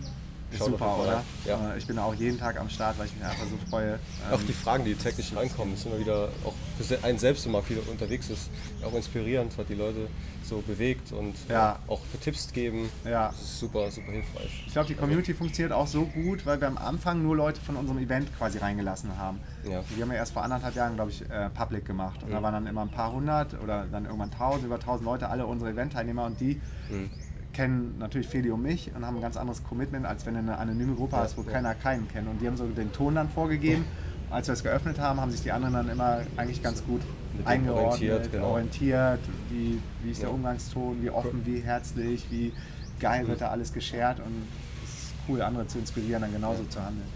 [0.58, 1.24] Schaut super, oder?
[1.46, 1.74] Ja.
[1.74, 4.00] Äh, ich bin auch jeden Tag am Start, weil ich mich einfach so freue.
[4.32, 7.80] Auch die Fragen, die täglich reinkommen, ist immer wieder, auch für einen selbst, man viel
[7.80, 8.50] unterwegs ist,
[8.84, 10.08] auch inspirierend, was die Leute
[10.44, 11.80] so bewegt und ja.
[11.88, 12.90] auch für Tipps geben.
[13.06, 13.30] Ja.
[13.30, 14.64] Das ist super, super hilfreich.
[14.68, 15.40] Ich glaube, die Community also.
[15.40, 19.18] funktioniert auch so gut, weil wir am Anfang nur Leute von unserem Event quasi reingelassen
[19.18, 19.40] haben.
[19.64, 19.84] Ja.
[19.96, 22.22] Die haben ja erst vor anderthalb Jahren, glaube ich, äh, public gemacht.
[22.24, 22.34] Und mhm.
[22.34, 25.46] da waren dann immer ein paar hundert oder dann irgendwann tausend, über tausend Leute, alle
[25.46, 27.10] unsere Event-Teilnehmer und die mhm
[27.54, 30.58] kennen natürlich Feli und mich und haben ein ganz anderes Commitment, als wenn du eine
[30.58, 32.28] anonyme Gruppe hast, wo keiner keinen kennt.
[32.28, 33.86] Und die haben so den Ton dann vorgegeben.
[34.30, 37.02] Als wir es geöffnet haben, haben sich die anderen dann immer eigentlich ganz gut
[37.46, 38.50] eingeordnet, orientiert, genau.
[38.50, 42.52] orientiert wie, wie ist der Umgangston, wie offen, wie herzlich, wie
[43.00, 44.48] geil wird da alles geshared und
[44.84, 47.08] es ist cool, andere zu inspirieren, dann genauso zu handeln.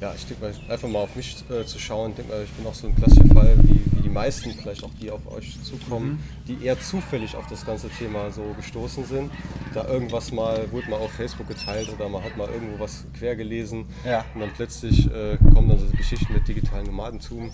[0.00, 2.64] Ja, ich denke mal, einfach mal auf mich äh, zu schauen, denke mal, ich bin
[2.66, 6.10] auch so ein klassischer Fall, wie, wie die meisten vielleicht auch, die auf euch zukommen,
[6.10, 6.18] mhm.
[6.46, 9.32] die eher zufällig auf das ganze Thema so gestoßen sind.
[9.74, 13.34] Da irgendwas mal, wurde mal auf Facebook geteilt oder man hat mal irgendwo was quer
[13.34, 14.24] gelesen ja.
[14.34, 17.50] und dann plötzlich äh, kommen dann so Geschichten mit digitalen Nomadentum.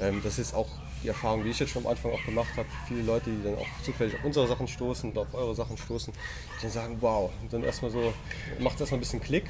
[0.00, 0.68] Ähm, das ist auch
[1.04, 3.54] die Erfahrung, die ich jetzt schon am Anfang auch gemacht habe, viele Leute, die dann
[3.54, 7.30] auch zufällig auf unsere Sachen stoßen und auf eure Sachen stoßen, die dann sagen, wow,
[7.40, 8.12] und dann erstmal so,
[8.58, 9.44] macht erstmal ein bisschen Klick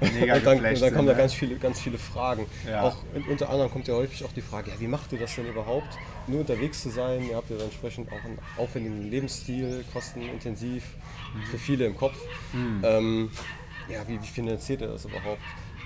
[0.00, 1.18] Mega und dann, dann kommen da ne?
[1.18, 2.46] ganz viele, ganz viele Fragen.
[2.68, 2.82] Ja.
[2.82, 2.96] Auch
[3.28, 5.98] unter anderem kommt ja häufig auch die Frage, ja, wie macht ihr das denn überhaupt,
[6.26, 7.28] nur unterwegs zu sein?
[7.28, 10.84] Ihr habt ja entsprechend auch einen aufwendigen Lebensstil, kostenintensiv,
[11.34, 11.42] mhm.
[11.50, 12.16] für viele im Kopf.
[12.52, 12.80] Mhm.
[12.84, 13.30] Ähm,
[13.88, 15.42] ja, wie, wie, finanziert ihr das überhaupt?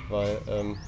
[0.09, 0.79] Weil ähm,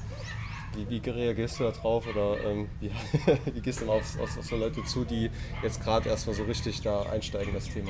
[0.75, 2.91] wie, wie, reagierst du da drauf oder ähm, wie,
[3.53, 5.29] wie, gehst du auf, auf, auf, so Leute zu, die
[5.63, 7.89] jetzt gerade erstmal so richtig da einsteigen, das Thema?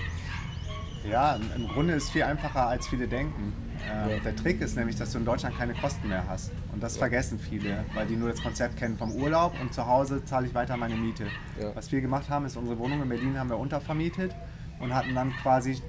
[1.09, 3.53] Ja, im Grunde ist es viel einfacher, als viele denken.
[3.87, 6.51] Äh, der Trick ist nämlich, dass du in Deutschland keine Kosten mehr hast.
[6.73, 6.99] Und das ja.
[6.99, 10.53] vergessen viele, weil die nur das Konzept kennen vom Urlaub und zu Hause zahle ich
[10.53, 11.25] weiter meine Miete.
[11.59, 11.75] Ja.
[11.75, 14.35] Was wir gemacht haben, ist unsere Wohnung in Berlin haben wir untervermietet
[14.79, 15.81] und hatten dann quasi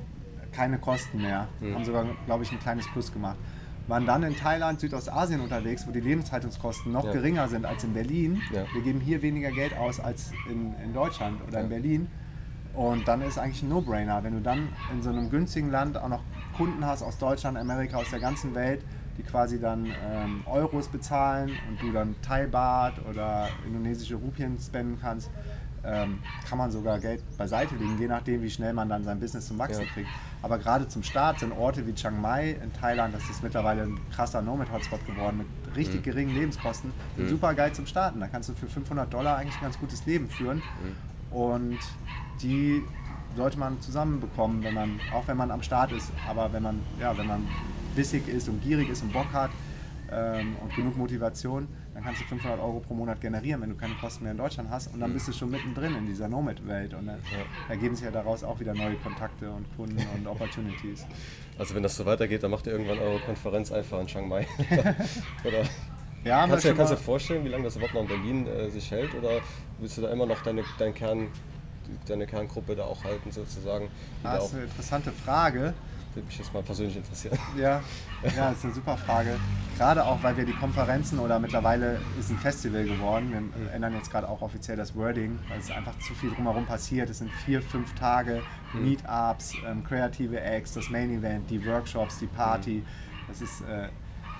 [0.53, 1.48] keine Kosten mehr.
[1.61, 1.74] Mhm.
[1.74, 3.37] Haben sogar, glaube ich, ein kleines Plus gemacht.
[3.87, 7.12] Waren dann in Thailand, Südostasien unterwegs, wo die Lebenshaltungskosten noch ja.
[7.12, 8.40] geringer sind als in Berlin.
[8.72, 12.09] Wir geben hier weniger Geld aus als in, in Deutschland oder in Berlin
[12.74, 14.22] Und dann ist eigentlich ein No-Brainer.
[14.22, 16.22] Wenn du dann in so einem günstigen Land auch noch
[16.61, 18.83] Kunden hast aus Deutschland, Amerika, aus der ganzen Welt,
[19.16, 24.99] die quasi dann ähm, Euros bezahlen und du dann Thai Baht oder indonesische Rupien spenden
[25.01, 25.31] kannst,
[25.87, 29.46] ähm, kann man sogar Geld beiseite legen, je nachdem, wie schnell man dann sein Business
[29.49, 29.90] zum Wachsen Ja.
[29.94, 30.09] kriegt.
[30.42, 33.99] Aber gerade zum Start sind Orte wie Chiang Mai in Thailand, das ist mittlerweile ein
[34.14, 38.20] krasser Nomad-Hotspot geworden mit richtig geringen Lebenskosten, sind super geil zum Starten.
[38.20, 40.61] Da kannst du für 500 Dollar eigentlich ein ganz gutes Leben führen.
[41.31, 41.79] Und
[42.42, 42.83] die
[43.37, 47.16] sollte man zusammenbekommen, wenn man, auch wenn man am Start ist, aber wenn man, ja,
[47.16, 47.47] wenn man
[47.95, 49.51] bissig ist und gierig ist und Bock hat
[50.11, 53.95] ähm, und genug Motivation, dann kannst du 500 Euro pro Monat generieren, wenn du keine
[53.95, 54.93] Kosten mehr in Deutschland hast.
[54.95, 56.95] Und dann bist du schon mittendrin in dieser Nomad-Welt.
[56.95, 57.19] Und dann
[57.69, 61.05] ergeben sich ja daraus auch wieder neue Kontakte und Kunden und Opportunities.
[61.59, 64.47] Also wenn das so weitergeht, dann macht ihr irgendwann eure Konferenz einfach in Chiang Mai.
[65.45, 65.62] oder
[66.25, 68.71] Ja, kannst du kannst du dir vorstellen, wie lange das überhaupt noch in Berlin äh,
[68.71, 69.14] sich hält?
[69.14, 69.40] Oder
[69.79, 71.29] willst du da immer noch deine, dein Kern,
[72.07, 73.88] deine Kerngruppe da auch halten sozusagen?
[74.22, 75.74] Da Das ist eine interessante Frage.
[76.14, 77.38] würde mich jetzt mal persönlich interessieren.
[77.57, 77.81] Ja,
[78.37, 79.37] ja, das ist eine super Frage.
[79.79, 83.53] Gerade auch, weil wir die Konferenzen oder mittlerweile ist ein Festival geworden.
[83.57, 87.09] Wir ändern jetzt gerade auch offiziell das Wording, weil es einfach zu viel drumherum passiert.
[87.11, 88.42] Es sind vier, fünf Tage,
[88.74, 92.83] Meetups, ähm, kreative Acts, das Main Event, die Workshops, die Party.
[93.29, 93.88] Das ist, äh,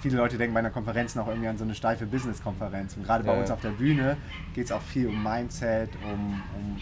[0.01, 2.97] viele Leute denken bei einer Konferenz noch irgendwie an so eine steife Business-Konferenz.
[2.97, 4.17] Und gerade bei Ja, uns auf der Bühne
[4.55, 6.77] geht es auch viel um Mindset, um, um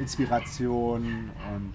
[0.00, 1.72] Inspiration und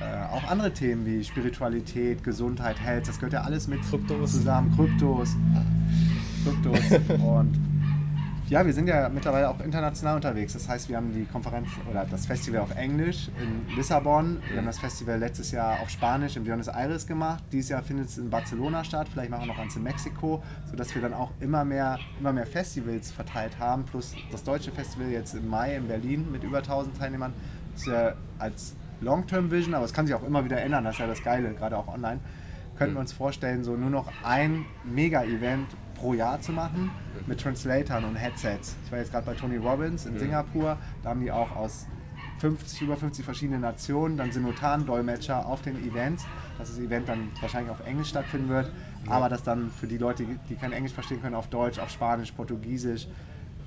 [0.00, 4.32] äh, auch andere Themen wie Spiritualität, Gesundheit, Health, das gehört ja alles mit Kryptos.
[4.32, 4.72] zusammen.
[4.76, 5.36] Kryptos.
[6.44, 7.00] Kryptos.
[7.20, 7.71] Und
[8.52, 10.52] ja, wir sind ja mittlerweile auch international unterwegs.
[10.52, 14.42] Das heißt, wir haben die Konferenz oder das Festival auf Englisch in Lissabon.
[14.50, 17.42] Wir haben das Festival letztes Jahr auf Spanisch in Buenos Aires gemacht.
[17.50, 19.08] Dieses Jahr findet es in Barcelona statt.
[19.10, 22.44] Vielleicht machen wir noch eins in Mexiko, sodass wir dann auch immer mehr, immer mehr
[22.44, 23.86] Festivals verteilt haben.
[23.86, 27.32] Plus das deutsche Festival jetzt im Mai in Berlin mit über 1000 Teilnehmern.
[27.72, 30.84] Das ist ja als Long-Term-Vision, aber es kann sich auch immer wieder ändern.
[30.84, 32.20] Das ist ja das Geile, gerade auch online.
[32.76, 35.68] Könnten wir uns vorstellen, so nur noch ein Mega-Event
[36.02, 36.90] pro Jahr zu machen
[37.26, 38.76] mit Translatoren und Headsets.
[38.84, 41.86] Ich war jetzt gerade bei Tony Robbins in Singapur, da haben die auch aus
[42.40, 46.26] 50, über 50 verschiedenen Nationen dann Simultan-Dolmetscher auf den Events,
[46.58, 48.72] dass das Event dann wahrscheinlich auf Englisch stattfinden wird,
[49.06, 52.32] aber dass dann für die Leute, die kein Englisch verstehen können, auf Deutsch, auf Spanisch,
[52.32, 53.06] Portugiesisch,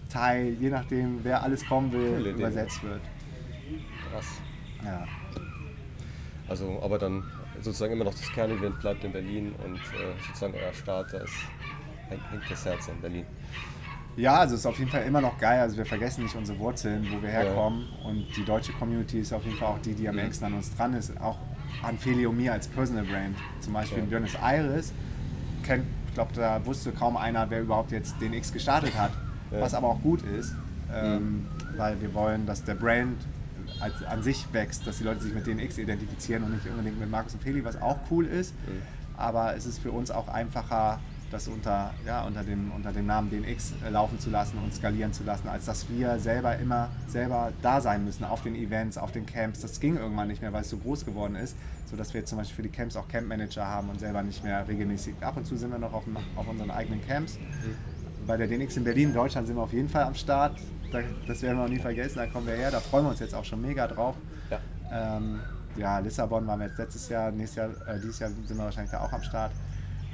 [0.09, 3.01] Thai, je nachdem, wer alles kommen will, Coole übersetzt wird.
[4.11, 4.27] Krass.
[4.83, 5.05] Ja.
[6.49, 7.23] Also, aber dann
[7.61, 11.33] sozusagen immer noch das Kernevent bleibt in Berlin und äh, sozusagen euer Start, ist,
[12.09, 13.25] hängt, hängt das Herz in Berlin.
[14.17, 15.59] Ja, also es ist auf jeden Fall immer noch geil.
[15.59, 17.87] Also wir vergessen nicht unsere Wurzeln, wo wir herkommen.
[18.05, 20.73] Und die deutsche Community ist auf jeden Fall auch die, die am engsten an uns
[20.75, 21.19] dran ist.
[21.19, 21.37] Auch
[21.83, 23.35] an Feli und mir als Personal Brand.
[23.59, 24.93] Zum Beispiel in Buenos Aires
[25.63, 29.11] kennt, ich glaube, da wusste kaum einer, wer überhaupt jetzt den X gestartet hat.
[29.51, 30.55] Was aber auch gut ist,
[30.93, 31.45] ähm,
[31.77, 33.17] weil wir wollen, dass der Brand
[33.79, 37.09] als, an sich wächst, dass die Leute sich mit DNX identifizieren und nicht unbedingt mit
[37.09, 38.53] Markus und Feli, was auch cool ist.
[39.17, 40.99] Aber es ist für uns auch einfacher,
[41.31, 45.11] das unter, ja, unter, dem, unter dem Namen DNX äh, laufen zu lassen und skalieren
[45.11, 49.11] zu lassen, als dass wir selber immer selber da sein müssen auf den Events, auf
[49.11, 49.61] den Camps.
[49.61, 51.55] Das ging irgendwann nicht mehr, weil es so groß geworden ist,
[51.89, 54.67] sodass wir jetzt zum Beispiel für die Camps auch Campmanager haben und selber nicht mehr
[54.67, 55.15] regelmäßig.
[55.21, 56.03] Ab und zu sind wir noch auf,
[56.35, 57.37] auf unseren eigenen Camps.
[58.27, 60.57] Bei der DNX in Berlin, Deutschland sind wir auf jeden Fall am Start.
[60.91, 62.71] Da, das werden wir auch nie vergessen, da kommen wir her.
[62.71, 64.15] Da freuen wir uns jetzt auch schon mega drauf.
[64.49, 64.59] Ja.
[64.91, 65.39] Ähm,
[65.75, 68.91] ja, Lissabon waren wir jetzt letztes Jahr, nächstes Jahr, äh, dieses Jahr sind wir wahrscheinlich
[68.91, 69.51] da auch am Start.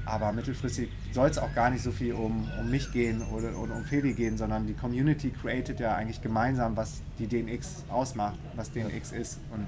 [0.05, 3.75] Aber mittelfristig soll es auch gar nicht so viel um, um mich gehen oder, oder
[3.75, 8.71] um Feli gehen, sondern die Community created ja eigentlich gemeinsam, was die DNX ausmacht, was
[8.71, 9.39] DNX ist.
[9.51, 9.67] Und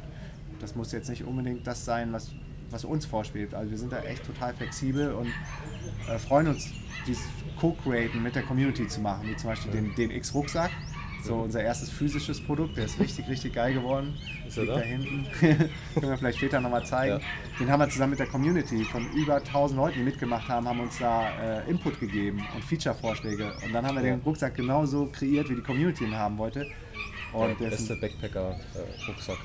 [0.60, 2.32] das muss jetzt nicht unbedingt das sein, was,
[2.72, 3.54] was uns vorspielt.
[3.54, 5.28] Also wir sind da echt total flexibel und
[6.10, 6.70] äh, freuen uns,
[7.06, 7.24] dieses
[7.60, 10.72] Co-Createn mit der Community zu machen, wie zum Beispiel den DNX-Rucksack.
[11.24, 14.14] So unser erstes physisches Produkt, der ist richtig, richtig geil geworden.
[14.48, 14.80] Ist er Liegt da?
[14.80, 15.28] da hinten.
[15.40, 15.70] Können
[16.10, 17.20] wir vielleicht später nochmal zeigen.
[17.20, 17.58] Ja.
[17.60, 20.82] Den haben wir zusammen mit der Community von über 1000 Leuten, die mitgemacht haben, haben
[20.82, 21.30] uns da
[21.62, 23.54] äh, Input gegeben und Feature-Vorschläge.
[23.66, 24.16] Und dann haben wir Ja.
[24.16, 26.68] den Rucksack genauso kreiert, wie die Community ihn haben wollte.
[27.32, 29.38] Und der beste Backpacker-Rucksack.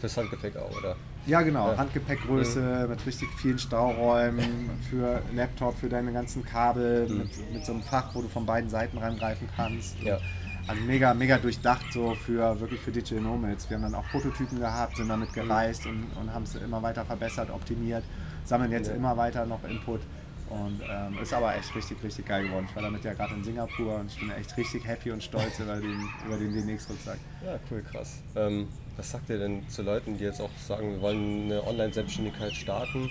[0.00, 0.96] Fürs Handgepäck auch, oder?
[1.26, 1.78] ja genau, Ja.
[1.78, 7.82] Handgepäckgröße mit richtig vielen Stauräumen für Laptop, für deine ganzen Kabel, mit, mit so einem
[7.82, 9.96] Fach, wo du von beiden Seiten rangreifen kannst.
[10.02, 10.18] Ja.
[10.66, 13.68] Also mega, mega durchdacht so für wirklich für Digital Nomads.
[13.68, 17.04] Wir haben dann auch Prototypen gehabt, sind damit gereist und, und haben es immer weiter
[17.04, 18.02] verbessert, optimiert,
[18.44, 18.94] sammeln jetzt Ja.
[18.94, 20.00] immer weiter noch Input
[20.48, 22.66] und ähm, ist aber echt richtig, richtig geil geworden.
[22.68, 25.58] Ich war damit ja gerade in Singapur und ich bin echt richtig happy und stolz
[25.58, 27.18] über den, über den DNX-Rucksack.
[27.44, 28.20] Ja, cool, krass.
[28.36, 32.54] Ähm, was sagt ihr denn zu Leuten, die jetzt auch sagen, wir wollen eine Online-Selbstständigkeit
[32.54, 33.10] starten,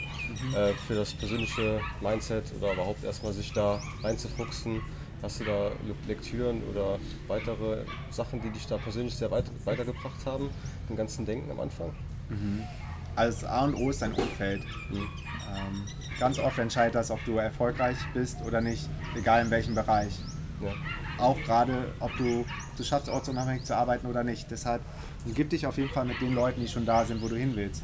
[0.56, 4.82] äh, für das persönliche Mindset oder überhaupt erstmal sich da reinzufuchsen?
[5.24, 5.72] Hast du da
[6.06, 10.50] Lektüren oder weitere Sachen, die dich da persönlich sehr weit, weitergebracht haben,
[10.90, 11.92] im ganzen Denken am Anfang?
[12.28, 12.62] Mhm.
[13.16, 14.66] Also A und O ist dein Umfeld.
[14.92, 14.98] Mhm.
[14.98, 15.86] Ähm,
[16.20, 20.20] ganz oft entscheidet das, ob du erfolgreich bist oder nicht, egal in welchem Bereich.
[20.62, 20.74] Ja.
[21.18, 22.44] Auch gerade, ob du
[22.78, 24.52] es schaffst, ortsunabhängig zu arbeiten oder nicht.
[24.52, 24.82] Deshalb
[25.34, 27.56] gib dich auf jeden Fall mit den Leuten, die schon da sind, wo du hin
[27.56, 27.82] willst.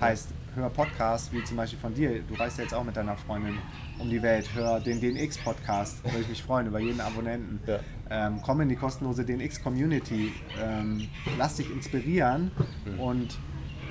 [0.00, 2.22] Heißt, hör Podcasts wie zum Beispiel von dir.
[2.22, 3.58] Du reist ja jetzt auch mit deiner Freundin
[3.98, 4.48] um die Welt.
[4.54, 7.60] Hör den DNX-Podcast, würde ich mich freuen über jeden Abonnenten.
[7.66, 7.80] Ja.
[8.10, 10.32] Ähm, komm in die kostenlose DNX-Community.
[10.62, 12.50] Ähm, lass dich inspirieren
[12.84, 13.00] mhm.
[13.00, 13.38] und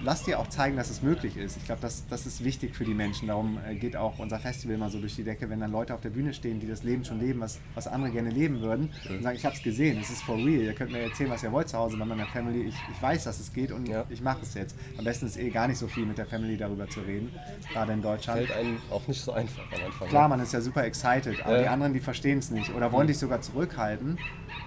[0.04, 1.58] lass dir auch zeigen, dass es möglich ist.
[1.58, 3.28] Ich glaube, das, das ist wichtig für die Menschen.
[3.28, 6.02] Darum äh, geht auch unser Festival mal so durch die Decke, wenn dann Leute auf
[6.02, 9.24] der Bühne stehen, die das Leben schon leben, was, was andere gerne leben würden, und
[9.24, 10.62] sagen, ich habe es gesehen, es ist for real.
[10.62, 12.64] Ihr könnt mir erzählen, was ihr wollt zu Hause bei meiner Family.
[12.64, 14.06] Ich, ich weiß, dass es geht und ja.
[14.10, 14.76] ich mache es jetzt.
[14.98, 17.32] Am besten ist eh gar nicht so viel mit der Family darüber zu reden,
[17.72, 18.40] gerade in Deutschland.
[18.40, 20.08] Fällt einem auch nicht so einfach am Anfang.
[20.08, 20.30] Klar, ne?
[20.30, 21.62] man ist ja super excited, aber ja.
[21.64, 23.10] die anderen, die verstehen es nicht oder wollen mhm.
[23.10, 24.18] dich sogar zurückhalten.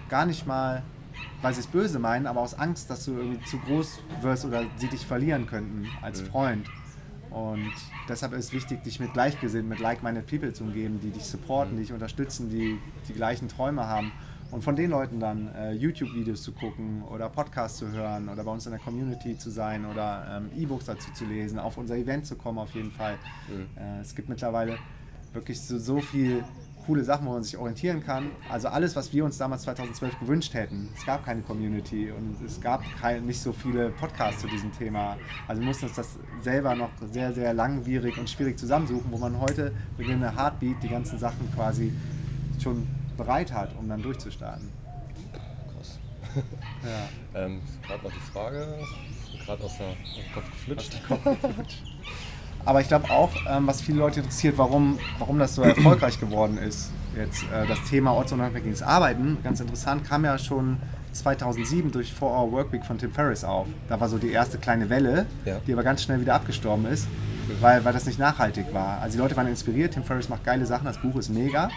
[0.09, 0.83] Gar nicht mal
[1.41, 4.63] weil sie es böse meinen, aber aus Angst, dass du irgendwie zu groß wirst oder
[4.77, 6.67] sie dich verlieren könnten als Freund.
[7.31, 7.71] Und
[8.09, 11.77] deshalb ist es wichtig, dich mit Gleichgesinnten, mit like-minded people zu umgeben, die dich supporten,
[11.77, 14.11] die dich unterstützen, die die gleichen Träume haben.
[14.51, 18.51] Und von den Leuten dann äh, YouTube-Videos zu gucken oder Podcasts zu hören oder bei
[18.51, 22.25] uns in der Community zu sein oder ähm, E-Books dazu zu lesen, auf unser Event
[22.25, 23.17] zu kommen auf jeden Fall.
[23.47, 23.81] Mhm.
[23.81, 24.77] Äh, es gibt mittlerweile
[25.31, 26.43] wirklich so, so viel
[26.85, 28.31] coole Sachen, wo man sich orientieren kann.
[28.49, 30.89] Also alles, was wir uns damals 2012 gewünscht hätten.
[30.95, 35.17] Es gab keine Community und es gab kein, nicht so viele Podcasts zu diesem Thema.
[35.47, 39.39] Also wir mussten uns das selber noch sehr, sehr langwierig und schwierig zusammensuchen, wo man
[39.39, 41.93] heute mit einer Heartbeat die ganzen Sachen quasi
[42.61, 44.69] schon bereit hat, um dann durchzustarten.
[45.75, 45.99] Krass.
[46.83, 47.39] Ja.
[47.45, 48.79] ähm, gerade noch die Frage,
[49.45, 51.01] gerade aus, aus dem Kopf geflutscht.
[52.65, 56.57] Aber ich glaube auch, ähm, was viele Leute interessiert, warum, warum das so erfolgreich geworden
[56.57, 56.91] ist.
[57.15, 60.77] Jetzt äh, das Thema ortsunabhängiges Arbeiten, ganz interessant, kam ja schon
[61.13, 63.67] 2007 durch 4-Hour Workweek von Tim Ferriss auf.
[63.89, 65.59] Da war so die erste kleine Welle, ja.
[65.67, 67.07] die aber ganz schnell wieder abgestorben ist,
[67.59, 69.01] weil, weil das nicht nachhaltig war.
[69.01, 71.69] Also die Leute waren inspiriert, Tim Ferriss macht geile Sachen, das Buch ist mega.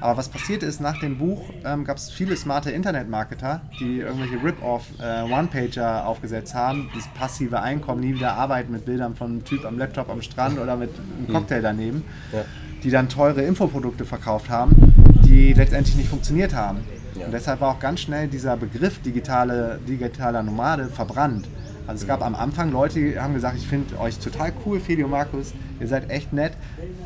[0.00, 4.42] Aber was passiert ist, nach dem Buch ähm, gab es viele smarte Internetmarketer, die irgendwelche
[4.42, 9.44] Rip-Off äh, One-Pager aufgesetzt haben, das passive Einkommen, nie wieder arbeiten mit Bildern von einem
[9.44, 11.34] Typ am Laptop am Strand oder mit einem hm.
[11.34, 12.44] Cocktail daneben, ja.
[12.82, 16.78] die dann teure Infoprodukte verkauft haben, die letztendlich nicht funktioniert haben.
[17.14, 17.26] Ja.
[17.26, 21.46] Und deshalb war auch ganz schnell dieser Begriff digitale, digitaler Nomade verbrannt.
[21.86, 25.04] Also es gab am Anfang Leute, die haben gesagt, ich finde euch total cool, Feli
[25.04, 26.52] und Markus, ihr seid echt nett,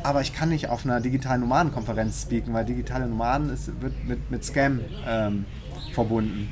[0.03, 4.31] aber ich kann nicht auf einer digitalen Nomadenkonferenz speaken, weil digitale Nomaden ist, wird mit,
[4.31, 5.45] mit Scam ähm,
[5.93, 6.49] verbunden.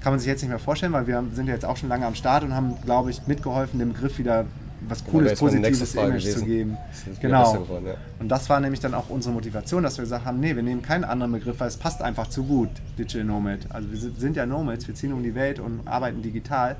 [0.00, 2.06] Kann man sich jetzt nicht mehr vorstellen, weil wir sind ja jetzt auch schon lange
[2.06, 4.46] am Start und haben, glaube ich, mitgeholfen, dem Begriff wieder
[4.88, 6.38] was Cooles, positives Image gewesen.
[6.38, 6.76] zu geben.
[7.20, 7.52] Genau.
[7.52, 7.94] Geworden, ja.
[8.18, 10.82] Und das war nämlich dann auch unsere Motivation, dass wir gesagt haben, nee, wir nehmen
[10.82, 13.60] keinen anderen Begriff, weil es passt einfach zu gut, Digital Nomad.
[13.70, 16.76] Also wir sind ja Nomads, wir ziehen um die Welt und arbeiten digital.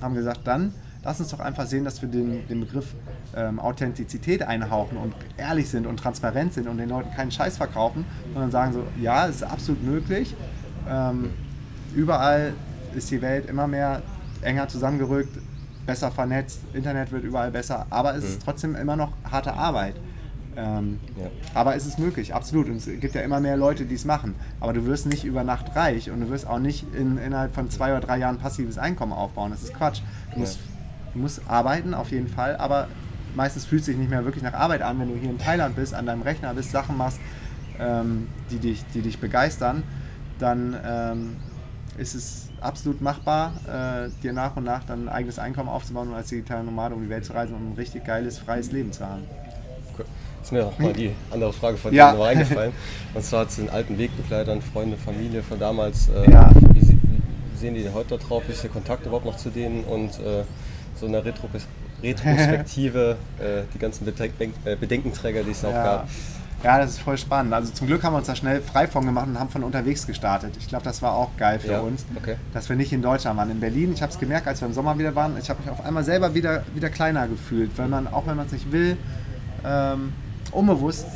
[0.00, 2.94] Haben gesagt, dann lass uns doch einfach sehen, dass wir den, den Begriff
[3.34, 8.04] ähm, Authentizität einhauchen und ehrlich sind und transparent sind und den Leuten keinen Scheiß verkaufen,
[8.32, 10.34] sondern sagen so, ja, es ist absolut möglich.
[10.88, 11.30] Ähm,
[11.94, 12.52] überall
[12.94, 14.02] ist die Welt immer mehr
[14.42, 15.38] enger zusammengerückt,
[15.86, 18.28] besser vernetzt, Internet wird überall besser, aber es mhm.
[18.30, 19.94] ist trotzdem immer noch harte Arbeit.
[20.56, 21.30] Ähm, ja.
[21.54, 22.68] Aber es ist möglich, absolut.
[22.68, 24.34] Und es gibt ja immer mehr Leute, die es machen.
[24.58, 27.70] Aber du wirst nicht über Nacht reich und du wirst auch nicht in, innerhalb von
[27.70, 29.50] zwei oder drei Jahren passives Einkommen aufbauen.
[29.50, 30.00] Das ist Quatsch.
[30.34, 30.58] Du musst,
[31.12, 32.88] du musst arbeiten auf jeden Fall, aber
[33.34, 35.76] meistens fühlt es sich nicht mehr wirklich nach Arbeit an, wenn du hier in Thailand
[35.76, 37.20] bist, an deinem Rechner bist, Sachen machst,
[37.78, 39.82] ähm, die, dich, die dich begeistern,
[40.38, 41.36] dann ähm,
[41.98, 46.14] ist es absolut machbar, äh, dir nach und nach dann ein eigenes Einkommen aufzubauen und
[46.14, 49.06] als digitaler Nomade um die Welt zu reisen und ein richtig geiles, freies Leben zu
[49.06, 49.22] haben.
[49.98, 50.04] Cool.
[50.42, 52.12] Ist mir auch mal die andere Frage von ja.
[52.12, 52.72] dir noch eingefallen.
[53.14, 56.08] Und zwar zu den alten Wegbegleitern, Freunde, Familie von damals.
[56.08, 56.50] Äh, ja.
[56.72, 56.80] wie,
[57.56, 58.42] sehen die heute drauf?
[58.46, 59.84] Wie ist der Kontakt überhaupt noch zu denen?
[59.84, 60.44] Und äh,
[60.96, 61.48] so eine Retro
[62.02, 65.84] Retrospektive, äh, die ganzen äh, Bedenkenträger, die es auch ja.
[65.84, 66.08] gab.
[66.62, 67.54] Ja, das ist voll spannend.
[67.54, 70.06] Also zum Glück haben wir uns da schnell frei von gemacht und haben von unterwegs
[70.06, 70.54] gestartet.
[70.58, 72.36] Ich glaube, das war auch geil für ja, uns, okay.
[72.52, 73.50] dass wir nicht in Deutschland waren.
[73.50, 75.70] In Berlin, ich habe es gemerkt, als wir im Sommer wieder waren, ich habe mich
[75.70, 78.98] auf einmal selber wieder, wieder kleiner gefühlt, weil man, auch wenn man es nicht will,
[79.64, 80.12] ähm,
[80.52, 81.06] unbewusst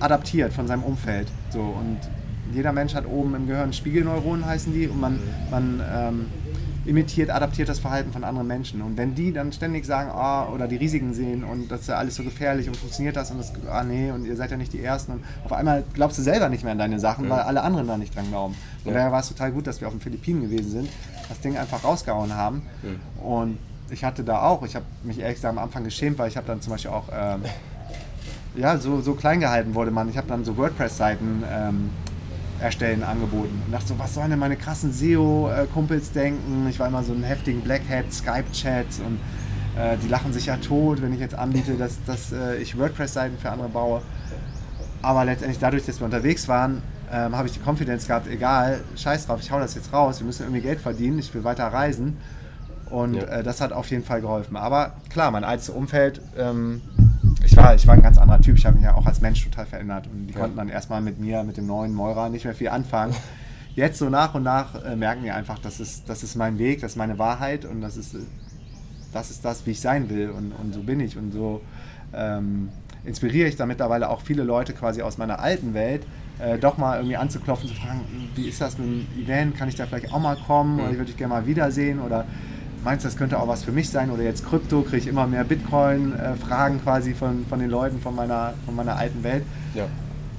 [0.00, 1.28] adaptiert von seinem Umfeld.
[1.50, 1.98] So, und
[2.52, 6.26] jeder Mensch hat oben im Gehirn Spiegelneuronen, heißen die, und man, man ähm,
[6.88, 8.80] imitiert, adaptiert das Verhalten von anderen Menschen.
[8.80, 11.96] Und wenn die dann ständig sagen, oh, oder die Risiken sehen und das ist ja
[11.96, 14.72] alles so gefährlich und funktioniert das und das, ah nee, und ihr seid ja nicht
[14.72, 17.30] die Ersten und auf einmal glaubst du selber nicht mehr an deine Sachen, ja.
[17.30, 18.54] weil alle anderen da nicht dran glauben.
[18.84, 18.96] Und ja.
[18.96, 20.88] daher war es total gut, dass wir auf den Philippinen gewesen sind,
[21.28, 22.62] das Ding einfach rausgehauen haben.
[22.82, 23.22] Ja.
[23.22, 23.58] Und
[23.90, 26.46] ich hatte da auch, ich habe mich ehrlich gesagt am Anfang geschämt, weil ich habe
[26.46, 27.42] dann zum Beispiel auch, ähm,
[28.58, 30.08] ja, so, so klein gehalten wurde man.
[30.08, 31.90] Ich habe dann so WordPress-Seiten ähm,
[32.60, 33.62] erstellen angeboten.
[33.64, 36.66] Und dachte so, was sollen denn meine krassen SEO-Kumpels denken?
[36.68, 39.20] Ich war immer so ein heftigen Black Hat, Skype-Chats und
[39.80, 43.38] äh, die lachen sich ja tot, wenn ich jetzt anbiete, dass, dass äh, ich WordPress-Seiten
[43.38, 44.02] für andere baue.
[45.02, 46.82] Aber letztendlich dadurch, dass wir unterwegs waren,
[47.12, 50.26] ähm, habe ich die Confidence gehabt, egal, scheiß drauf, ich hau das jetzt raus, wir
[50.26, 52.16] müssen irgendwie Geld verdienen, ich will weiter reisen.
[52.90, 53.22] Und ja.
[53.22, 54.56] äh, das hat auf jeden Fall geholfen.
[54.56, 56.80] Aber klar, mein altes Umfeld, ähm,
[57.44, 59.44] ich, war, ich war ein ganz anderer Typ, ich habe mich ja auch als Mensch
[59.44, 60.06] total verändert.
[60.06, 60.40] Und die ja.
[60.40, 63.14] konnten dann erstmal mit mir, mit dem neuen Meurer, nicht mehr viel anfangen.
[63.74, 66.80] Jetzt so nach und nach äh, merken die einfach, das ist, das ist mein Weg,
[66.80, 68.16] das ist meine Wahrheit und das ist,
[69.12, 70.30] das, ist das, wie ich sein will.
[70.30, 71.16] Und, und so bin ich.
[71.16, 71.60] Und so
[72.12, 72.70] ähm,
[73.04, 76.06] inspiriere ich da mittlerweile auch viele Leute quasi aus meiner alten Welt,
[76.38, 78.00] äh, doch mal irgendwie anzuklopfen, zu fragen,
[78.34, 80.96] wie ist das mit dem Event, kann ich da vielleicht auch mal kommen oder ich
[80.96, 82.24] würde dich gerne mal wiedersehen oder
[82.88, 85.26] meinst du, das könnte auch was für mich sein oder jetzt Krypto, kriege ich immer
[85.26, 89.44] mehr Bitcoin-Fragen äh, quasi von, von den Leuten von meiner, von meiner alten Welt.
[89.74, 89.88] Ja.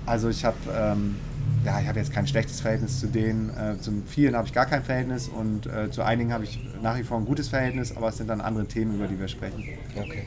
[0.08, 1.18] Also ich habe ähm,
[1.64, 3.52] ja, ich habe jetzt kein schlechtes Verhältnis zu denen.
[3.52, 6.98] Äh, zu vielen habe ich gar kein Verhältnis und äh, zu einigen habe ich nach
[6.98, 9.64] wie vor ein gutes Verhältnis, aber es sind dann andere Themen, über die wir sprechen.
[9.96, 10.26] Okay.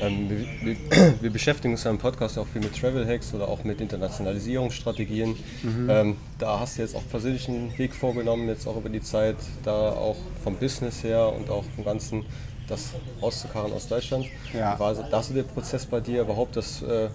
[0.00, 0.76] Ähm, wir, wir,
[1.20, 5.36] wir, beschäftigen uns ja im Podcast auch viel mit Travel Hacks oder auch mit Internationalisierungsstrategien.
[5.62, 5.90] Mhm.
[5.90, 9.36] Ähm, da hast du jetzt auch persönlich einen Weg vorgenommen, jetzt auch über die Zeit,
[9.64, 12.24] da auch vom Business her und auch vom Ganzen
[12.68, 14.26] das auszukarren aus Deutschland.
[14.52, 14.78] Ja.
[14.78, 17.08] War das so der Prozess bei dir überhaupt, das, äh,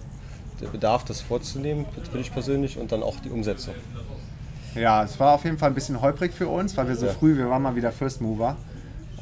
[0.60, 3.74] der Bedarf, das vorzunehmen für dich persönlich und dann auch die Umsetzung?
[4.74, 7.12] Ja, es war auf jeden Fall ein bisschen holprig für uns, weil wir so ja.
[7.12, 8.56] früh, wir waren mal wieder First Mover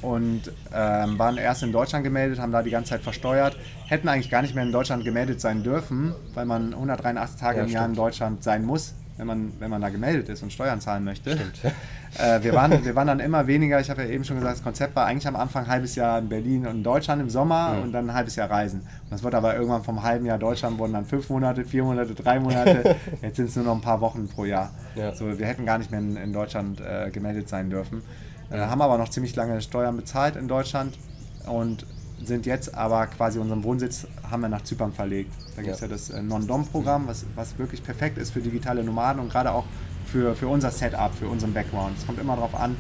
[0.05, 0.43] und
[0.75, 4.43] ähm, waren erst in Deutschland gemeldet, haben da die ganze Zeit versteuert, hätten eigentlich gar
[4.43, 7.95] nicht mehr in Deutschland gemeldet sein dürfen, weil man 183 Tage ja, im Jahr in
[7.95, 11.39] Deutschland sein muss, wenn man, wenn man da gemeldet ist und Steuern zahlen möchte.
[12.17, 14.63] Äh, wir, waren, wir waren dann immer weniger, ich habe ja eben schon gesagt, das
[14.63, 17.71] Konzept war eigentlich am Anfang ein halbes Jahr in Berlin und in Deutschland im Sommer
[17.71, 17.83] mhm.
[17.83, 18.83] und dann ein halbes Jahr Reisen.
[18.83, 22.15] Und das wird aber irgendwann vom halben Jahr Deutschland wurden dann fünf Monate, vier Monate,
[22.15, 24.71] drei Monate, jetzt sind es nur noch ein paar Wochen pro Jahr.
[24.95, 25.13] Ja.
[25.13, 28.03] So, wir hätten gar nicht mehr in, in Deutschland äh, gemeldet sein dürfen.
[28.51, 30.99] Äh, haben aber noch ziemlich lange Steuern bezahlt in Deutschland
[31.47, 31.87] und
[32.23, 35.33] sind jetzt aber quasi unseren Wohnsitz haben wir nach Zypern verlegt.
[35.57, 35.87] Da gibt es ja.
[35.87, 35.93] ja.
[35.93, 39.65] das äh, Non-Dom-Programm, was, was wirklich perfekt ist für digitale Nomaden und gerade auch
[40.07, 41.99] für, für unser Setup, für unseren Background.
[41.99, 42.77] Es kommt immer darauf an,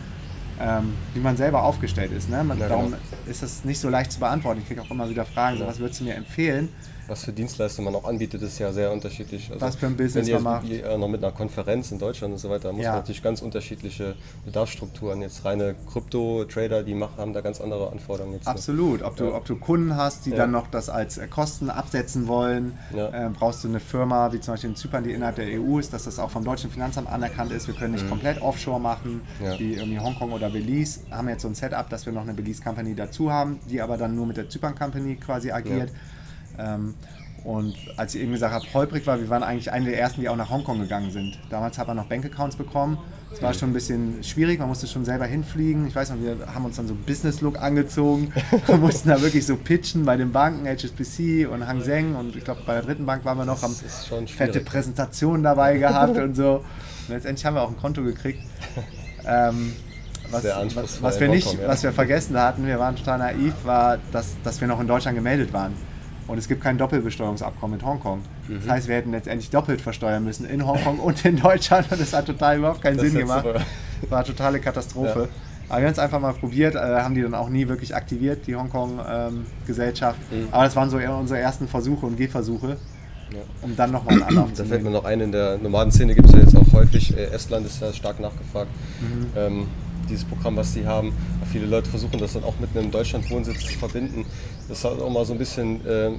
[0.60, 2.30] ähm, wie man selber aufgestellt ist.
[2.30, 2.44] Ne?
[2.44, 2.98] Man, ja, darum genau.
[3.26, 4.60] ist das nicht so leicht zu beantworten.
[4.60, 6.68] Ich kriege auch immer wieder Fragen, so, was würdest du mir empfehlen?
[7.06, 9.50] Was für Dienstleistungen man auch anbietet, ist ja sehr unterschiedlich.
[9.50, 10.68] Also was für ein Business wenn ihr, man macht.
[10.68, 12.90] Ihr, noch mit einer Konferenz in Deutschland und so weiter, muss ja.
[12.90, 15.20] man natürlich ganz unterschiedliche Bedarfsstrukturen.
[15.20, 18.34] Jetzt reine Krypto-Trader, die machen, haben da ganz andere Anforderungen.
[18.34, 19.02] Jetzt Absolut.
[19.02, 19.34] Ob du, ja.
[19.34, 20.36] ob du Kunden hast, die ja.
[20.36, 24.54] dann noch das als äh, Kosten absetzen wollen, äh, brauchst du eine Firma, wie zum
[24.54, 27.52] Beispiel in Zypern, die innerhalb der EU ist, dass das auch vom deutschen Finanzamt anerkannt
[27.52, 27.66] ist.
[27.66, 28.10] Wir können nicht mhm.
[28.10, 29.22] komplett offshore machen,
[29.58, 31.00] wie irgendwie Hongkong oder Belize.
[31.10, 34.14] Haben jetzt so ein Setup, dass wir noch eine Belize-Company dazu haben, die aber dann
[34.14, 35.90] nur mit der Zypern-Company quasi agiert.
[36.58, 36.94] Ähm,
[37.44, 40.30] und als ich eben gesagt habe, holprig war, wir waren eigentlich eine der ersten, die
[40.30, 41.38] auch nach Hongkong gegangen sind.
[41.50, 42.96] Damals hat man noch Bankaccounts bekommen.
[43.34, 45.86] Es war schon ein bisschen schwierig, man musste schon selber hinfliegen.
[45.86, 48.32] Ich weiß noch, wir haben uns dann so Business-Look angezogen.
[48.66, 52.14] Wir mussten da wirklich so pitchen bei den Banken, HSBC und Hang Seng.
[52.14, 53.74] Und ich glaube, bei der dritten Bank waren wir noch, haben
[54.26, 56.64] fette Präsentationen dabei gehabt und so.
[57.08, 58.40] Und letztendlich haben wir auch ein Konto gekriegt.
[59.26, 59.72] Ähm,
[60.30, 64.36] was, was, was, wir nicht, was wir vergessen hatten, wir waren total naiv, war, dass,
[64.42, 65.74] dass wir noch in Deutschland gemeldet waren.
[66.26, 68.20] Und es gibt kein Doppelbesteuerungsabkommen mit Hongkong.
[68.48, 68.60] Mhm.
[68.60, 71.90] Das heißt, wir hätten letztendlich doppelt versteuern müssen in Hongkong und in Deutschland.
[71.90, 73.44] Und das hat total überhaupt keinen das Sinn gemacht.
[73.44, 75.20] Das war eine totale Katastrophe.
[75.20, 75.28] Ja.
[75.68, 78.46] Aber wir haben es einfach mal probiert, äh, haben die dann auch nie wirklich aktiviert,
[78.46, 80.18] die Hongkong-Gesellschaft.
[80.32, 80.48] Ähm, mhm.
[80.50, 82.76] Aber das waren so unsere ersten Versuche und Gehversuche.
[83.32, 83.40] Ja.
[83.62, 86.28] Um dann nochmal einen Anlauf zu Da fällt mir noch ein, in der Nomadenszene gibt
[86.28, 88.70] es ja jetzt auch häufig, äh, Estland ist ja stark nachgefragt.
[89.00, 89.26] Mhm.
[89.36, 89.66] Ähm,
[90.06, 91.12] dieses Programm, was sie haben.
[91.52, 94.24] Viele Leute versuchen das dann auch mit einem Deutschland-Wohnsitz zu verbinden.
[94.68, 96.10] Das hat auch mal so ein bisschen, äh,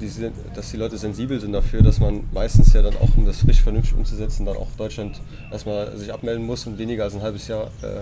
[0.00, 3.38] die, dass die Leute sensibel sind dafür, dass man meistens ja dann auch, um das
[3.38, 5.20] frisch vernünftig umzusetzen, dann auch Deutschland
[5.50, 8.00] erstmal sich abmelden muss und weniger als ein halbes Jahr äh,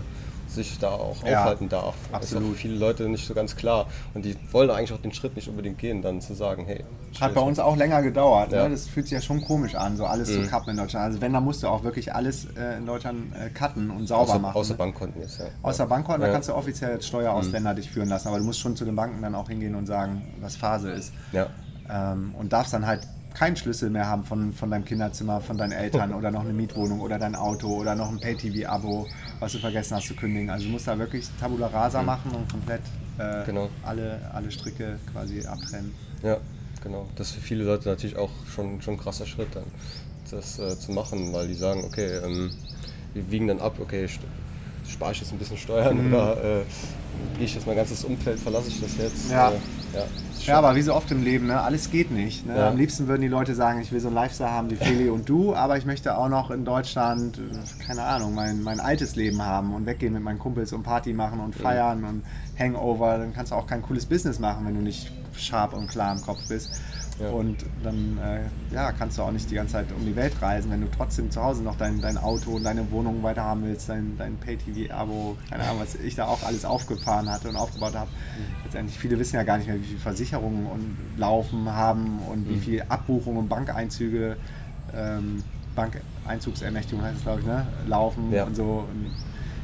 [0.55, 1.95] sich da auch ja, aufhalten darf.
[2.13, 2.45] Absolut.
[2.45, 3.87] Das ist für viele Leute nicht so ganz klar.
[4.15, 6.85] Und die wollen eigentlich auch den Schritt nicht unbedingt gehen, dann zu sagen, hey.
[7.21, 8.51] Hat bei uns auch länger gedauert.
[8.51, 8.57] Ne?
[8.57, 8.65] Ja.
[8.65, 8.71] Ne?
[8.71, 10.45] Das fühlt sich ja schon komisch an, so alles mhm.
[10.45, 11.05] zu cutten in Deutschland.
[11.05, 14.23] Also wenn, dann musst du auch wirklich alles äh, in Deutschland äh, cutten und sauber
[14.23, 14.57] außer, machen.
[14.57, 14.79] Außer ne?
[14.79, 15.47] Bankkonten jetzt, ja.
[15.63, 17.77] Außer Bankkonten, da kannst du offiziell als Steuerausländer mhm.
[17.77, 18.29] dich führen lassen.
[18.29, 21.13] Aber du musst schon zu den Banken dann auch hingehen und sagen, was Phase ist.
[21.33, 21.49] Ja.
[21.89, 25.73] Ähm, und darfst dann halt keinen Schlüssel mehr haben von, von deinem Kinderzimmer, von deinen
[25.73, 29.07] Eltern oder noch eine Mietwohnung oder dein Auto oder noch ein Pay-TV-Abo,
[29.39, 30.51] was du vergessen hast zu kündigen.
[30.51, 32.07] Also du musst da wirklich Tabula Rasa mhm.
[32.07, 32.83] machen und komplett
[33.19, 33.69] äh, genau.
[33.83, 35.95] alle, alle Stricke quasi abtrennen.
[36.23, 36.39] Ja,
[36.83, 37.07] genau.
[37.17, 39.65] Das ist für viele Leute natürlich auch schon, schon ein krasser Schritt dann,
[40.31, 42.51] das äh, zu machen, weil die sagen, okay, ähm,
[43.15, 44.09] wir wiegen dann ab, okay,
[44.89, 46.15] spare ich jetzt ein bisschen Steuern mhm.
[46.15, 46.63] oder äh,
[47.37, 49.31] gehe ich jetzt mein ganzes Umfeld, verlasse ich das jetzt.
[49.31, 49.53] Ja.
[49.95, 50.05] Ja.
[50.47, 51.61] Ja, aber wie so oft im Leben, ne?
[51.61, 52.47] alles geht nicht.
[52.47, 52.57] Ne?
[52.57, 52.69] Ja.
[52.69, 55.29] Am liebsten würden die Leute sagen, ich will so ein Lifestyle haben wie Feli und
[55.29, 59.43] du, aber ich möchte auch noch in Deutschland, äh, keine Ahnung, mein, mein altes Leben
[59.43, 62.25] haben und weggehen mit meinen Kumpels und Party machen und feiern und
[62.59, 63.19] Hangover.
[63.19, 66.23] Dann kannst du auch kein cooles Business machen, wenn du nicht sharp und klar im
[66.23, 66.81] Kopf bist.
[67.21, 67.31] Ja.
[67.31, 70.71] Und dann äh, ja, kannst du auch nicht die ganze Zeit um die Welt reisen,
[70.71, 73.89] wenn du trotzdem zu Hause noch dein, dein Auto und deine Wohnung weiter haben willst,
[73.89, 78.11] dein, dein Pay-TV-Abo, keine Ahnung, was ich da auch alles aufgefahren hatte und aufgebaut habe.
[78.11, 78.65] Mhm.
[78.65, 82.55] Letztendlich, viele wissen ja gar nicht mehr, wie viele Versicherungen und laufen haben und mhm.
[82.55, 84.37] wie viele Abbuchungen und Bankeinzüge,
[84.97, 85.43] ähm,
[85.77, 87.67] Bankeinzugsermächtigung heißt es, glaube ich, ne?
[87.87, 88.45] laufen ja.
[88.45, 88.87] und so.
[88.91, 89.11] Und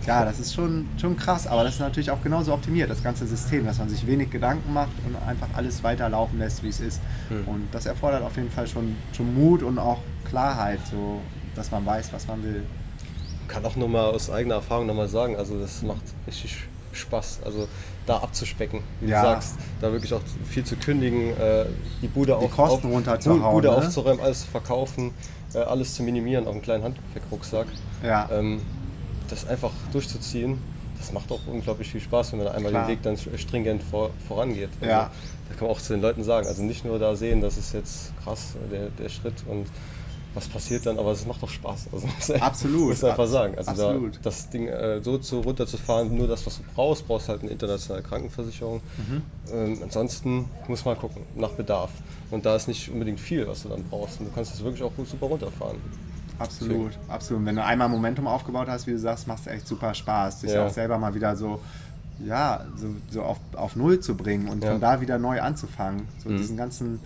[0.07, 3.27] ja, das ist schon, schon krass, aber das ist natürlich auch genauso optimiert, das ganze
[3.27, 7.01] System, dass man sich wenig Gedanken macht und einfach alles weiterlaufen lässt, wie es ist.
[7.29, 7.49] Mhm.
[7.49, 9.99] Und das erfordert auf jeden Fall schon, schon Mut und auch
[10.29, 11.21] Klarheit, so,
[11.55, 12.63] dass man weiß, was man will.
[13.49, 16.57] Kann auch nur mal aus eigener Erfahrung nochmal sagen, also das macht richtig
[16.93, 17.69] Spaß, also
[18.07, 19.21] da abzuspecken, wie ja.
[19.21, 21.67] du sagst, da wirklich auch viel zu kündigen, äh,
[22.01, 23.77] die Bude, die auf, Kosten auf, Bude ne?
[23.77, 25.13] aufzuräumen, alles zu verkaufen,
[25.55, 27.67] äh, alles zu minimieren auf einen kleinen Handgepäckrucksack.
[28.03, 28.29] Ja.
[28.33, 28.61] Ähm,
[29.29, 30.59] das einfach durchzuziehen,
[30.99, 32.87] das macht auch unglaublich viel Spaß, wenn man einmal Klar.
[32.87, 34.71] den Weg dann stringent vor, vorangeht.
[34.81, 35.11] Also, ja.
[35.49, 37.73] Da kann man auch zu den Leuten sagen, also nicht nur da sehen, das ist
[37.73, 39.67] jetzt krass, der, der Schritt und
[40.37, 41.89] was passiert dann, aber es macht doch Spaß.
[41.93, 42.89] Also, Absolut.
[42.91, 43.57] Muss einfach sagen.
[43.57, 44.17] Also Absolut.
[44.17, 47.51] Da, das Ding äh, so zu, runterzufahren, nur das, was du brauchst, brauchst halt eine
[47.51, 48.83] internationale Krankenversicherung.
[48.99, 49.23] Mhm.
[49.51, 51.91] Ähm, ansonsten muss man gucken, nach Bedarf.
[52.31, 54.21] Und da ist nicht unbedingt viel, was du dann brauchst.
[54.21, 55.79] Und du kannst das wirklich auch gut super runterfahren.
[56.39, 57.11] Absolut, Deswegen.
[57.11, 57.41] absolut.
[57.41, 60.41] Und wenn du einmal Momentum aufgebaut hast, wie du sagst, macht es echt super Spaß,
[60.41, 60.67] dich ja.
[60.67, 61.61] auch selber mal wieder so,
[62.25, 64.73] ja, so, so auf, auf Null zu bringen und ja.
[64.73, 66.03] von da wieder neu anzufangen.
[66.23, 66.39] So mhm.
[66.39, 67.01] diesen ganzen,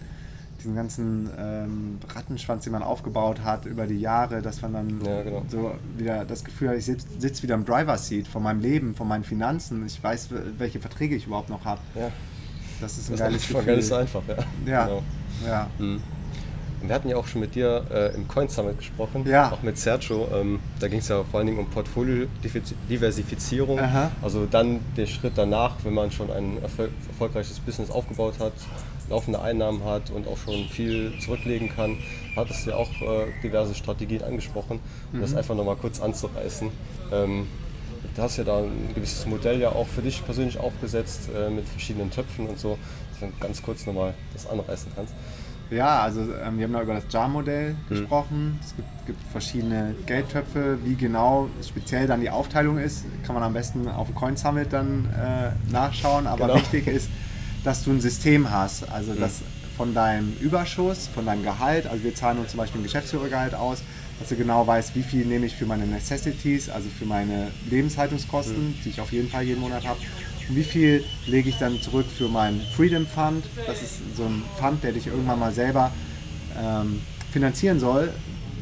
[0.59, 5.23] diesen ganzen ähm, Rattenschwanz, den man aufgebaut hat über die Jahre, dass man dann ja,
[5.23, 5.43] genau.
[5.49, 9.07] so wieder das Gefühl hat, ich sitze sitz wieder im Driver-Seat von meinem Leben, von
[9.07, 10.29] meinen Finanzen, ich weiß,
[10.59, 11.81] welche Verträge ich überhaupt noch habe.
[11.95, 12.11] Ja.
[12.81, 13.65] Das ist ein das geiles Gefühl.
[13.65, 14.37] Ganz einfach, ja.
[14.67, 14.87] Ja.
[14.87, 15.03] Genau.
[15.47, 15.71] ja.
[15.79, 16.01] Mhm.
[16.83, 19.53] Wir hatten ja auch schon mit dir äh, im Coin Summit gesprochen, ja.
[19.53, 20.29] auch mit Sergio.
[20.35, 23.79] Ähm, da ging es ja vor allen Dingen um Portfolio-Diversifizierung.
[24.23, 28.53] Also dann der Schritt danach, wenn man schon ein erfol erfolgreiches Business aufgebaut hat,
[29.11, 31.99] laufende Einnahmen hat und auch schon viel zurücklegen kann,
[32.37, 34.81] hat es ja auch äh, diverse Strategien angesprochen,
[35.13, 35.23] um mhm.
[35.23, 36.71] das einfach nochmal kurz anzureißen.
[37.13, 37.49] Ähm,
[38.15, 41.69] du hast ja da ein gewisses Modell ja auch für dich persönlich aufgesetzt äh, mit
[41.69, 42.79] verschiedenen Töpfen und so,
[43.11, 45.15] dass du ganz kurz nochmal das anreißen kannst.
[45.71, 47.77] Ja, also ähm, wir haben da über das JAR-Modell mhm.
[47.89, 48.59] gesprochen.
[48.61, 50.79] Es gibt, gibt, verschiedene Geldtöpfe.
[50.85, 54.73] Wie genau speziell dann die Aufteilung ist, kann man am besten auf dem Coin Summit
[54.73, 56.27] dann äh, nachschauen.
[56.27, 56.59] Aber genau.
[56.61, 57.09] wichtig ist,
[57.63, 58.91] dass du ein System hast.
[58.91, 59.21] Also mhm.
[59.21, 59.43] dass
[59.77, 63.83] von deinem Überschuss, von deinem Gehalt, also wir zahlen uns zum Beispiel ein Geschäftsführergehalt aus,
[64.19, 68.69] dass du genau weißt, wie viel nehme ich für meine Necessities, also für meine Lebenshaltungskosten,
[68.69, 68.75] mhm.
[68.85, 69.99] die ich auf jeden Fall jeden Monat habe
[70.55, 73.45] wie viel lege ich dann zurück für meinen Freedom Fund.
[73.67, 75.91] Das ist so ein Fund, der dich irgendwann mal selber
[76.59, 78.13] ähm, finanzieren soll,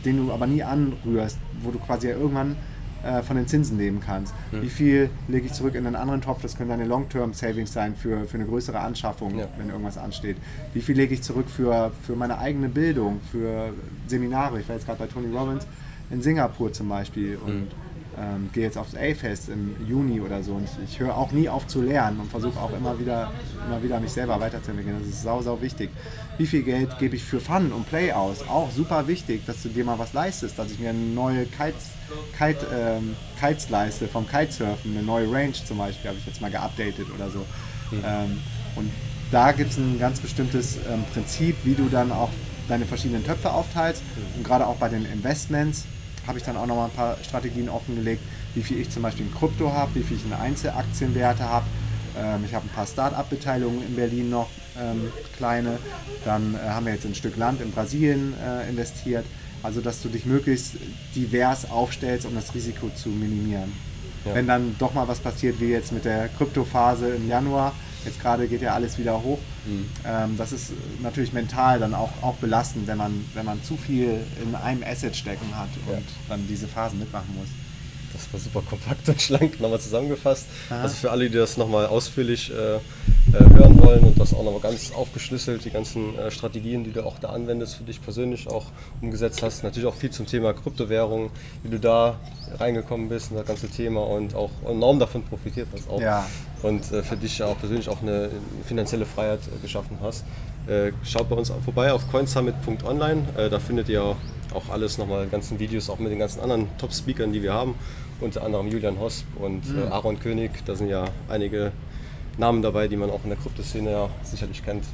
[0.05, 2.57] den du aber nie anrührst, wo du quasi ja irgendwann
[3.03, 4.35] äh, von den Zinsen leben kannst.
[4.53, 4.63] Mhm.
[4.63, 6.43] Wie viel lege ich zurück in einen anderen Topf?
[6.43, 9.49] Das können deine Long-Term-Savings sein für, für eine größere Anschaffung, ja.
[9.57, 10.37] wenn irgendwas ansteht.
[10.75, 13.73] Wie viel lege ich zurück für, für meine eigene Bildung, für
[14.07, 14.61] Seminare?
[14.61, 15.67] Ich war jetzt gerade bei Tony Robbins
[16.11, 17.88] in Singapur zum Beispiel und mhm
[18.21, 21.67] ähm, gehe jetzt aufs A-Fest im Juni oder so und ich, höre auch nie auf
[21.67, 23.33] zu lernen und versuche auch immer wieder,
[23.67, 24.97] immer wieder mich selber weiterzuentwickeln.
[24.99, 25.91] Das ist sau, sau wichtig.
[26.37, 28.47] Wie viel Geld gebe ich für Fun und Play aus?
[28.49, 31.91] Auch super wichtig, dass du dir mal was leistest, dass ich mir eine neue Kites,
[32.37, 36.51] Kite, ähm, Kites leiste vom Kitesurfen, eine neue Range zum Beispiel, habe ich jetzt mal
[36.51, 37.41] geupdatet oder so.
[37.91, 38.05] Mhm.
[38.05, 38.41] Ähm,
[38.77, 38.91] und
[39.31, 42.31] da gibt es ein ganz bestimmtes ähm, Prinzip, wie du dann auch
[42.69, 44.03] deine verschiedenen Töpfe aufteilst
[44.37, 45.85] und gerade auch bei den Investments
[46.29, 48.23] habe ich dann auch noch mal ein paar Strategien offengelegt,
[48.55, 51.65] wie viel ich zum Beispiel in Krypto habe, wie viel ich in Einzelaktienwerte habe.
[52.17, 54.49] Ähm, ich habe ein paar Start-up-Beteiligungen in Berlin noch,
[54.79, 55.79] ähm, kleine.
[56.25, 59.25] Dann äh, haben wir jetzt ein Stück Land in Brasilien äh, investiert.
[59.63, 60.75] Also, dass du dich möglichst
[61.17, 63.73] divers aufstellst, um das Risiko zu minimieren.
[64.25, 64.35] Ja.
[64.35, 67.73] Wenn dann doch mal was passiert, wie jetzt mit der Kryptophase im Januar,
[68.05, 69.39] Jetzt gerade geht ja alles wieder hoch.
[69.67, 69.87] Mhm.
[70.05, 70.73] Ähm, das ist
[71.03, 75.17] natürlich mental dann auch, auch belastend, wenn man, wenn man zu viel in einem Asset
[75.17, 76.01] stecken hat und ja.
[76.29, 77.49] dann diese Phasen mitmachen muss.
[78.13, 80.47] Das war super kompakt und schlank nochmal zusammengefasst.
[80.71, 80.83] Aha.
[80.83, 82.81] Also für alle, die das nochmal ausführlich äh, äh,
[83.33, 87.19] hören wollen und das auch nochmal ganz aufgeschlüsselt, die ganzen äh, Strategien, die du auch
[87.19, 88.67] da anwendest, für dich persönlich auch
[89.03, 89.63] umgesetzt hast.
[89.63, 91.31] Natürlich auch viel zum Thema Kryptowährung,
[91.63, 92.19] wie du da
[92.59, 95.89] reingekommen bist in das ganze Thema und auch enorm davon profitiert hast.
[95.91, 96.01] Auch.
[96.01, 96.27] Ja.
[96.63, 98.31] Und äh, für dich auch persönlich auch eine
[98.65, 100.25] finanzielle Freiheit äh, geschaffen hast.
[100.67, 103.23] Äh, schaut bei uns vorbei auf coinsummit.online.
[103.37, 107.33] Äh, da findet ihr auch alles nochmal, ganzen Videos, auch mit den ganzen anderen Top-Speakern,
[107.33, 107.75] die wir haben.
[108.21, 109.93] Unter anderem Julian Hosp und äh, mhm.
[109.93, 110.51] Aaron König.
[110.67, 111.73] Da sind ja einige
[112.37, 114.85] Namen dabei, die man auch in der Kryptoszene ja sicherlich kennt.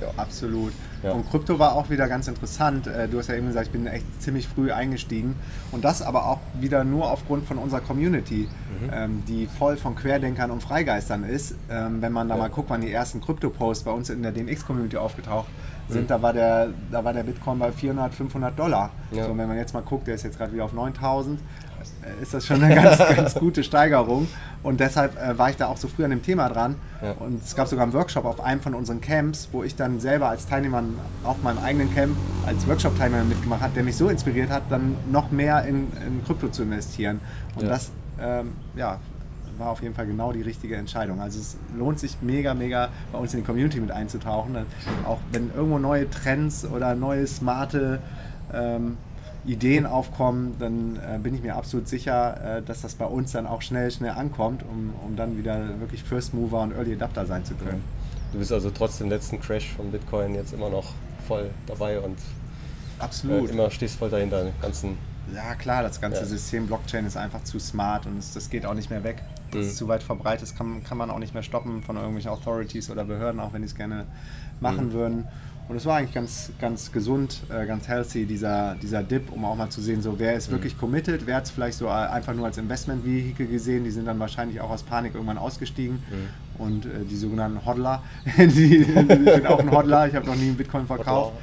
[0.00, 0.72] Ja, absolut.
[1.02, 1.12] Ja.
[1.12, 2.86] Und Krypto war auch wieder ganz interessant.
[2.86, 5.34] Äh, du hast ja eben gesagt, ich bin echt ziemlich früh eingestiegen.
[5.72, 8.90] Und das aber auch wieder nur aufgrund von unserer Community, mhm.
[8.92, 11.54] Ähm, die voll von Querdenkern und Freigeistern ist.
[11.70, 12.42] Ähm, wenn man da ja.
[12.42, 15.48] mal guckt, wann die ersten Krypto-Posts bei uns in der DNX-Community aufgetaucht
[15.88, 16.06] sind, mhm.
[16.08, 18.90] da, war der, da war der Bitcoin bei 400, 500 Dollar.
[19.12, 19.24] Ja.
[19.24, 21.42] So, wenn man jetzt mal guckt, der ist jetzt gerade wieder auf 9000 äh,
[22.20, 24.28] ist das schon eine ganz, ganz gute Steigerung.
[24.62, 26.76] Und deshalb äh, war ich da auch so früh an dem Thema dran.
[27.02, 27.12] Ja.
[27.12, 30.28] Und es gab sogar einen Workshop auf einem von unseren Camps, wo ich dann selber
[30.28, 30.82] als Teilnehmer
[31.24, 32.16] auf meinem eigenen Camp
[32.46, 36.48] als Workshop-Teilnehmer mitgemacht habe, der mich so inspiriert hat, dann noch mehr in, in Krypto
[36.48, 37.20] zu investieren.
[37.54, 37.68] Und ja.
[37.68, 38.98] das ähm, ja,
[39.58, 41.20] war auf jeden Fall genau die richtige Entscheidung.
[41.20, 44.56] Also es lohnt sich mega, mega bei uns in die Community mit einzutauchen.
[45.06, 48.00] Auch wenn irgendwo neue Trends oder neue smarte
[48.52, 48.96] ähm,
[49.44, 53.46] Ideen aufkommen, dann äh, bin ich mir absolut sicher, äh, dass das bei uns dann
[53.46, 57.44] auch schnell, schnell ankommt, um, um dann wieder wirklich First Mover und Early Adapter sein
[57.44, 57.82] zu können.
[58.32, 60.92] Du bist also trotz dem letzten Crash von Bitcoin jetzt immer noch
[61.26, 62.18] voll dabei und
[62.98, 63.48] absolut.
[63.48, 64.98] Äh, immer stehst voll dahinter, den ganzen
[65.34, 66.26] ja, klar, das ganze ja.
[66.26, 69.22] System Blockchain ist einfach zu smart und es, das geht auch nicht mehr weg.
[69.50, 69.68] Das mhm.
[69.68, 72.90] ist zu weit verbreitet, das kann, kann man auch nicht mehr stoppen von irgendwelchen Authorities
[72.90, 74.06] oder Behörden, auch wenn die es gerne
[74.60, 74.92] machen mhm.
[74.92, 75.28] würden.
[75.70, 79.54] Und es war eigentlich ganz, ganz gesund, äh, ganz healthy, dieser, dieser Dip, um auch
[79.54, 80.54] mal zu sehen, so wer ist mhm.
[80.54, 84.18] wirklich committed, wer hat es vielleicht so einfach nur als Investment-Vehikel gesehen, die sind dann
[84.18, 86.02] wahrscheinlich auch aus Panik irgendwann ausgestiegen.
[86.10, 86.60] Mhm.
[86.60, 88.02] Und äh, die sogenannten Hodler,
[88.36, 91.34] die, bin auch ein Hodler, ich habe noch nie einen Bitcoin verkauft,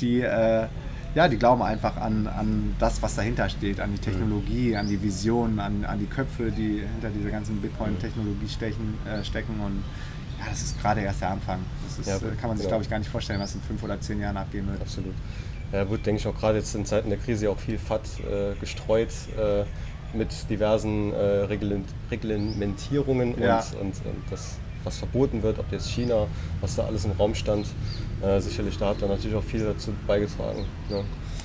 [0.00, 0.66] die, äh,
[1.14, 4.12] ja, die glauben einfach an, an das, was dahinter steht, an die mhm.
[4.12, 9.22] Technologie, an die Vision, an, an die Köpfe, die hinter dieser ganzen Bitcoin-Technologie stechen, äh,
[9.22, 9.84] stecken und
[10.42, 11.60] ja, das ist gerade erst der Anfang.
[11.86, 12.76] Das ist, ja, gut, kann man sich, genau.
[12.76, 14.80] glaube ich, gar nicht vorstellen, was in fünf oder zehn Jahren abgehen wird.
[14.80, 15.14] Absolut.
[15.72, 18.54] Ja, gut, denke ich auch gerade jetzt in Zeiten der Krise auch viel FAT äh,
[18.60, 19.64] gestreut äh,
[20.16, 21.46] mit diversen äh,
[22.10, 23.58] Reglementierungen ja.
[23.58, 26.26] und, und, und, das, was verboten wird, ob jetzt China,
[26.60, 27.66] was da alles im Raum stand.
[28.20, 30.66] Äh, sicherlich, da hat er natürlich auch viel dazu beigetragen.
[30.90, 31.02] Ja.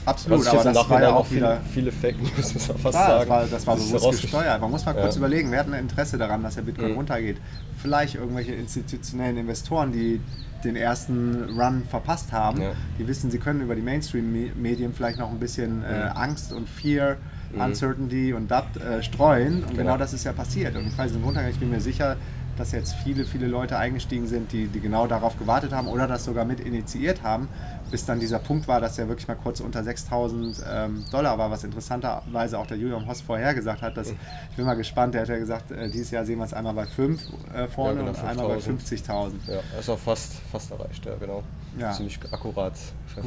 [0.07, 3.29] Absolut, aber das war ja auch wieder viele Fake News, muss man fast klar, sagen.
[3.29, 4.61] Das war, das war bewusst gesteuert.
[4.61, 5.19] Man muss mal kurz ja.
[5.19, 6.97] überlegen, wer hat ein Interesse daran, dass der Bitcoin mhm.
[6.97, 7.37] runtergeht?
[7.81, 10.21] Vielleicht irgendwelche institutionellen Investoren, die
[10.63, 12.61] den ersten Run verpasst haben.
[12.61, 12.71] Ja.
[12.97, 16.11] Die wissen, sie können über die Mainstream-Medien vielleicht noch ein bisschen äh, mhm.
[16.15, 17.17] Angst und Fear,
[17.53, 17.61] mhm.
[17.61, 19.55] Uncertainty und Doubt äh, streuen.
[19.55, 19.77] Und genau.
[19.77, 20.75] genau das ist ja passiert.
[20.77, 21.53] Und die Preise sind runtergegangen.
[21.53, 22.15] Ich bin mir sicher,
[22.57, 26.25] dass jetzt viele, viele Leute eingestiegen sind, die, die genau darauf gewartet haben oder das
[26.25, 27.47] sogar mit initiiert haben,
[27.91, 31.51] bis dann dieser Punkt war, dass er wirklich mal kurz unter 6000 ähm, Dollar war,
[31.51, 33.97] was interessanterweise auch der Julian Hoss vorhergesagt hat.
[33.97, 36.53] Dass, ich bin mal gespannt, der hat ja gesagt, äh, dieses Jahr sehen wir es
[36.53, 37.21] einmal bei 5
[37.53, 39.31] äh, vorne ja, genau, und einmal bei 50.000.
[39.47, 41.43] Ja, ist auch fast, fast erreicht, ja, genau.
[41.79, 41.91] Ja.
[41.91, 42.73] Ziemlich akkurat.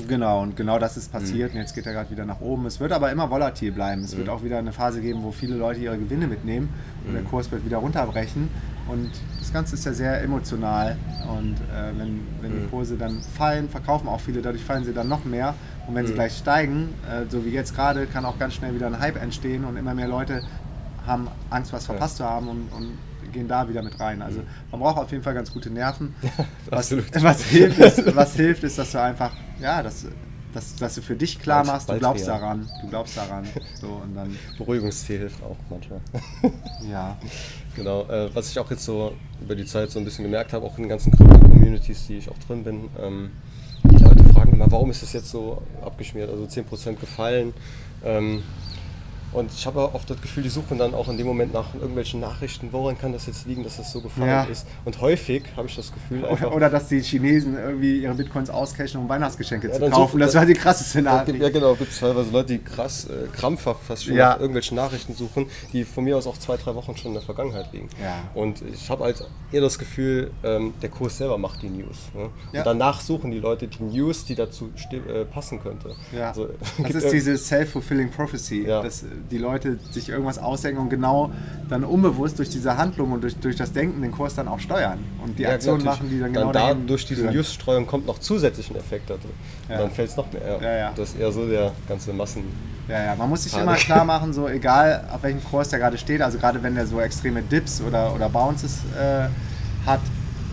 [0.09, 1.57] Genau, und genau das ist passiert mhm.
[1.57, 2.66] und jetzt geht er gerade wieder nach oben.
[2.66, 4.03] Es wird aber immer volatil bleiben.
[4.03, 4.18] Es mhm.
[4.18, 6.68] wird auch wieder eine Phase geben, wo viele Leute ihre Gewinne mitnehmen
[7.05, 7.14] und mhm.
[7.14, 8.49] der Kurs wird wieder runterbrechen.
[8.91, 10.97] Und das Ganze ist ja sehr emotional.
[11.28, 12.70] Und äh, wenn, wenn die mhm.
[12.70, 15.55] Kurse dann fallen, verkaufen auch viele, dadurch fallen sie dann noch mehr.
[15.86, 16.16] Und wenn sie mhm.
[16.16, 19.64] gleich steigen, äh, so wie jetzt gerade, kann auch ganz schnell wieder ein Hype entstehen
[19.64, 20.43] und immer mehr Leute
[21.07, 22.26] haben Angst, was verpasst ja.
[22.26, 22.99] zu haben und, und,
[23.32, 24.22] gehen da wieder mit rein.
[24.22, 24.47] Also mhm.
[24.72, 26.16] man braucht auf jeden Fall ganz gute Nerven.
[26.68, 26.91] was,
[27.22, 29.30] was, hilft, ist, was hilft, ist, dass du einfach,
[29.61, 30.05] ja, das
[30.53, 33.47] dass, dass du für dich klar machst, du glaubst daran, du glaubst daran.
[33.80, 36.01] So, und dann Beruhigungstee hilft auch manchmal.
[36.91, 37.16] ja.
[37.76, 40.66] Genau, äh, was ich auch jetzt so über die Zeit so ein bisschen gemerkt habe,
[40.66, 43.30] auch in den ganzen Krypto-Communities, die ich auch drin bin, ähm,
[43.84, 47.54] die Leute fragen immer, warum ist das jetzt so abgeschmiert, also 10% gefallen.
[48.04, 48.42] Ähm,
[49.33, 52.20] und ich habe oft das Gefühl, die suchen dann auch in dem Moment nach irgendwelchen
[52.20, 54.45] Nachrichten, woran kann das jetzt liegen, dass das so gefallen ja.
[54.45, 54.66] ist.
[54.85, 56.51] Und häufig habe ich das Gefühl einfach...
[56.51, 60.18] Oder dass die Chinesen irgendwie ihre Bitcoins auscashen, um Weihnachtsgeschenke ja, zu kaufen.
[60.18, 61.41] das war die krasseste Nachricht.
[61.41, 64.31] Ja genau, gibt es teilweise Leute, die krass äh, krampfhaft fast schon ja.
[64.31, 67.22] nach irgendwelchen Nachrichten suchen, die von mir aus auch zwei, drei Wochen schon in der
[67.22, 67.89] Vergangenheit liegen.
[68.35, 72.11] Und ich habe halt eher das Gefühl, ähm, der Kurs selber macht die News.
[72.14, 72.24] Ne?
[72.24, 75.95] Und danach suchen die Leute die News, die dazu äh, passen könnte.
[76.20, 78.64] Also, das ist diese self-fulfilling prophecy.
[78.64, 81.30] Das, die Leute sich irgendwas ausdenken und genau
[81.68, 84.98] dann unbewusst durch diese Handlung und durch, durch das Denken den Kurs dann auch steuern
[85.22, 88.18] und die ja, Aktionen machen, die dann genau dann da durch diese News-Streuung kommt noch
[88.18, 89.28] zusätzlichen Effekt dazu.
[89.68, 89.78] Ja.
[89.78, 90.58] Dann fällt es noch mehr.
[90.60, 90.92] Ja, ja.
[90.94, 92.44] Das ist eher so der ganze Massen.
[92.88, 93.66] Ja, ja, man muss sich Panik.
[93.66, 96.86] immer klar machen, so egal auf welchem Kurs der gerade steht, also gerade wenn der
[96.86, 99.28] so extreme Dips oder, oder Bounces äh,
[99.86, 100.00] hat,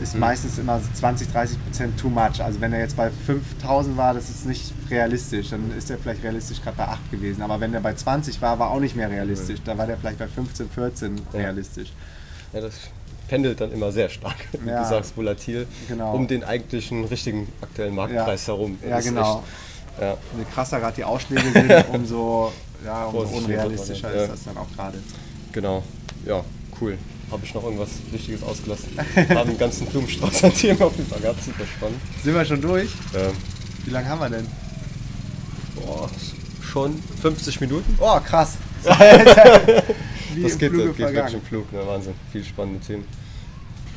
[0.02, 0.20] ist mhm.
[0.22, 2.42] meistens immer 20, 30 Prozent too much.
[2.42, 5.50] Also wenn er jetzt bei 5000 war, das ist nicht realistisch.
[5.50, 7.42] Dann ist er vielleicht realistisch gerade bei 8 gewesen.
[7.42, 9.60] Aber wenn er bei 20 war, war auch nicht mehr realistisch.
[9.66, 11.92] Da war der vielleicht bei 15, 14 realistisch.
[12.54, 12.76] Ja, das
[13.28, 14.84] pendelt dann immer sehr stark, wie Ja.
[14.84, 16.14] du sagst, volatil, Genau.
[16.16, 18.78] um den eigentlichen richtigen aktuellen Marktpreis herum.
[18.84, 19.44] Ja, Das ist genau.
[19.98, 22.54] Echt, ja, Je krasser gerade die Ausschläge sind, umso,
[22.86, 24.28] ja, umso unrealistischer ist ja.
[24.28, 25.00] das dann auch gerade.
[25.52, 25.84] genau.
[26.26, 26.44] Ja,
[26.80, 26.98] cool.
[27.32, 28.90] Habe ich noch irgendwas Wichtiges ausgelassen?
[29.16, 32.00] Haben einen ganzen Blumenstrauß an Themen auf jeden Fall gehabt, super spannend.
[32.24, 32.90] Sind wir schon durch?
[33.16, 33.32] Ähm,
[33.86, 34.48] Wie lange haben wir denn?
[35.76, 36.10] boah,
[36.62, 37.98] schon 50 Minuten?
[38.00, 38.54] Oh, krass.
[40.34, 41.80] Wie das geht, Fluge geht wirklich im Flug, ne?
[41.86, 42.14] Wahnsinn.
[42.32, 43.06] Viel spannende Themen.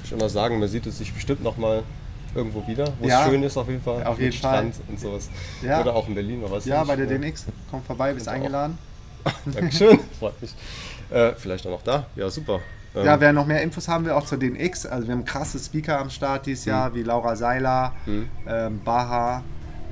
[0.05, 1.83] Ich würde mal sagen, man sieht es sich bestimmt nochmal
[2.35, 4.05] irgendwo wieder, wo Ja, es schön ist auf jeden Fall.
[4.05, 4.51] auf jeden Fall.
[4.73, 5.29] Strand und sowas.
[5.63, 5.81] Ja.
[5.81, 7.07] Oder auch in Berlin, man weiß Ja, bei der.
[7.07, 7.47] DNX.
[7.71, 8.33] Komm vorbei, bist auch.
[8.33, 8.79] eingeladen.
[9.47, 10.53] Dankeschön, freut mich.
[11.11, 12.07] Äh, vielleicht auch noch da.
[12.17, 12.61] Ja, super.
[12.95, 14.87] Ähm, Ja, wer noch mehr Infos haben will, auch zur DNX.
[14.87, 18.29] Also wir haben krasse Speaker am Start dieses Jahr, wie Laura Seiler, Mhm.
[18.49, 19.43] ähm, Baha,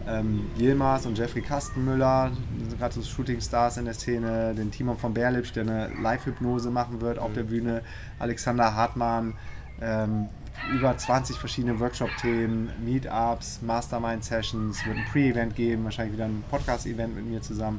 [0.09, 4.97] ähm, Yilmaz und Jeffrey Kastenmüller, die sind gerade so Shooting-Stars in der Szene, den Timon
[4.97, 7.83] von Berlipsch, der eine Live-Hypnose machen wird auf der Bühne,
[8.19, 9.35] Alexander Hartmann,
[9.81, 10.29] ähm,
[10.73, 17.25] über 20 verschiedene Workshop-Themen, Meetups, Mastermind-Sessions, wird ein Pre-Event geben, wahrscheinlich wieder ein Podcast-Event mit
[17.27, 17.79] mir zusammen.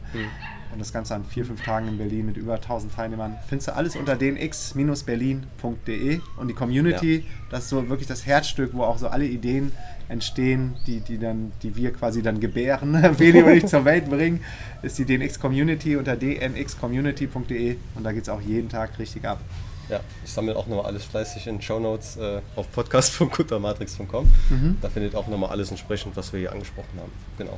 [0.72, 3.38] Und das Ganze an vier, fünf Tagen in Berlin mit über 1000 Teilnehmern.
[3.48, 8.84] Findest du alles unter dnx-berlin.de und die Community, das ist so wirklich das Herzstück, wo
[8.84, 9.72] auch so alle Ideen
[10.10, 14.42] entstehen, die, die, dann, die wir quasi dann gebären, Beli und ich zur Welt bringen,
[14.82, 19.40] ist die DNX-Community unter dnxcommunity.de und da geht es auch jeden Tag richtig ab.
[19.90, 24.32] Ja, ich sammle auch nochmal alles fleißig in Shownotes äh, auf podcast.guttermatrix.com.
[24.50, 24.78] Mhm.
[24.82, 27.12] Da findet auch nochmal alles entsprechend, was wir hier angesprochen haben.
[27.38, 27.58] Genau.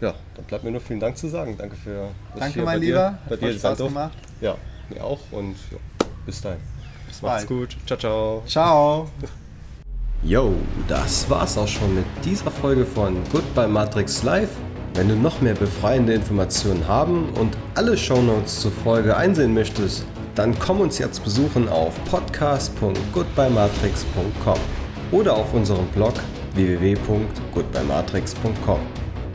[0.00, 1.56] Ja, dann bleibt mir nur vielen Dank zu sagen.
[1.58, 2.98] Danke für ich Danke, hier mein bei Lieber.
[3.10, 3.94] Dir, bei Hat dir Spaß durfte.
[3.94, 4.18] gemacht.
[4.40, 4.56] Ja,
[4.88, 5.76] mir auch und ja,
[6.24, 6.60] bis dahin.
[7.06, 7.48] Bis Macht's bald.
[7.48, 7.76] gut.
[7.86, 8.42] Ciao, ciao.
[8.46, 9.10] Ciao!
[10.22, 10.52] Yo,
[10.88, 14.50] das war's auch schon mit dieser Folge von Goodbye Matrix Live.
[14.94, 20.04] Wenn du noch mehr befreiende Informationen haben und alle Shownotes zur Folge einsehen möchtest,
[20.40, 24.58] dann komm uns jetzt besuchen auf podcast.goodbyematrix.com
[25.12, 26.14] oder auf unserem Blog
[26.54, 28.78] www.goodbyematrix.com.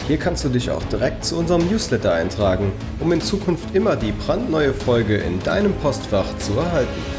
[0.08, 4.14] Hier kannst du dich auch direkt zu unserem Newsletter eintragen, um in Zukunft immer die
[4.14, 7.15] brandneue Folge in deinem Postfach zu erhalten.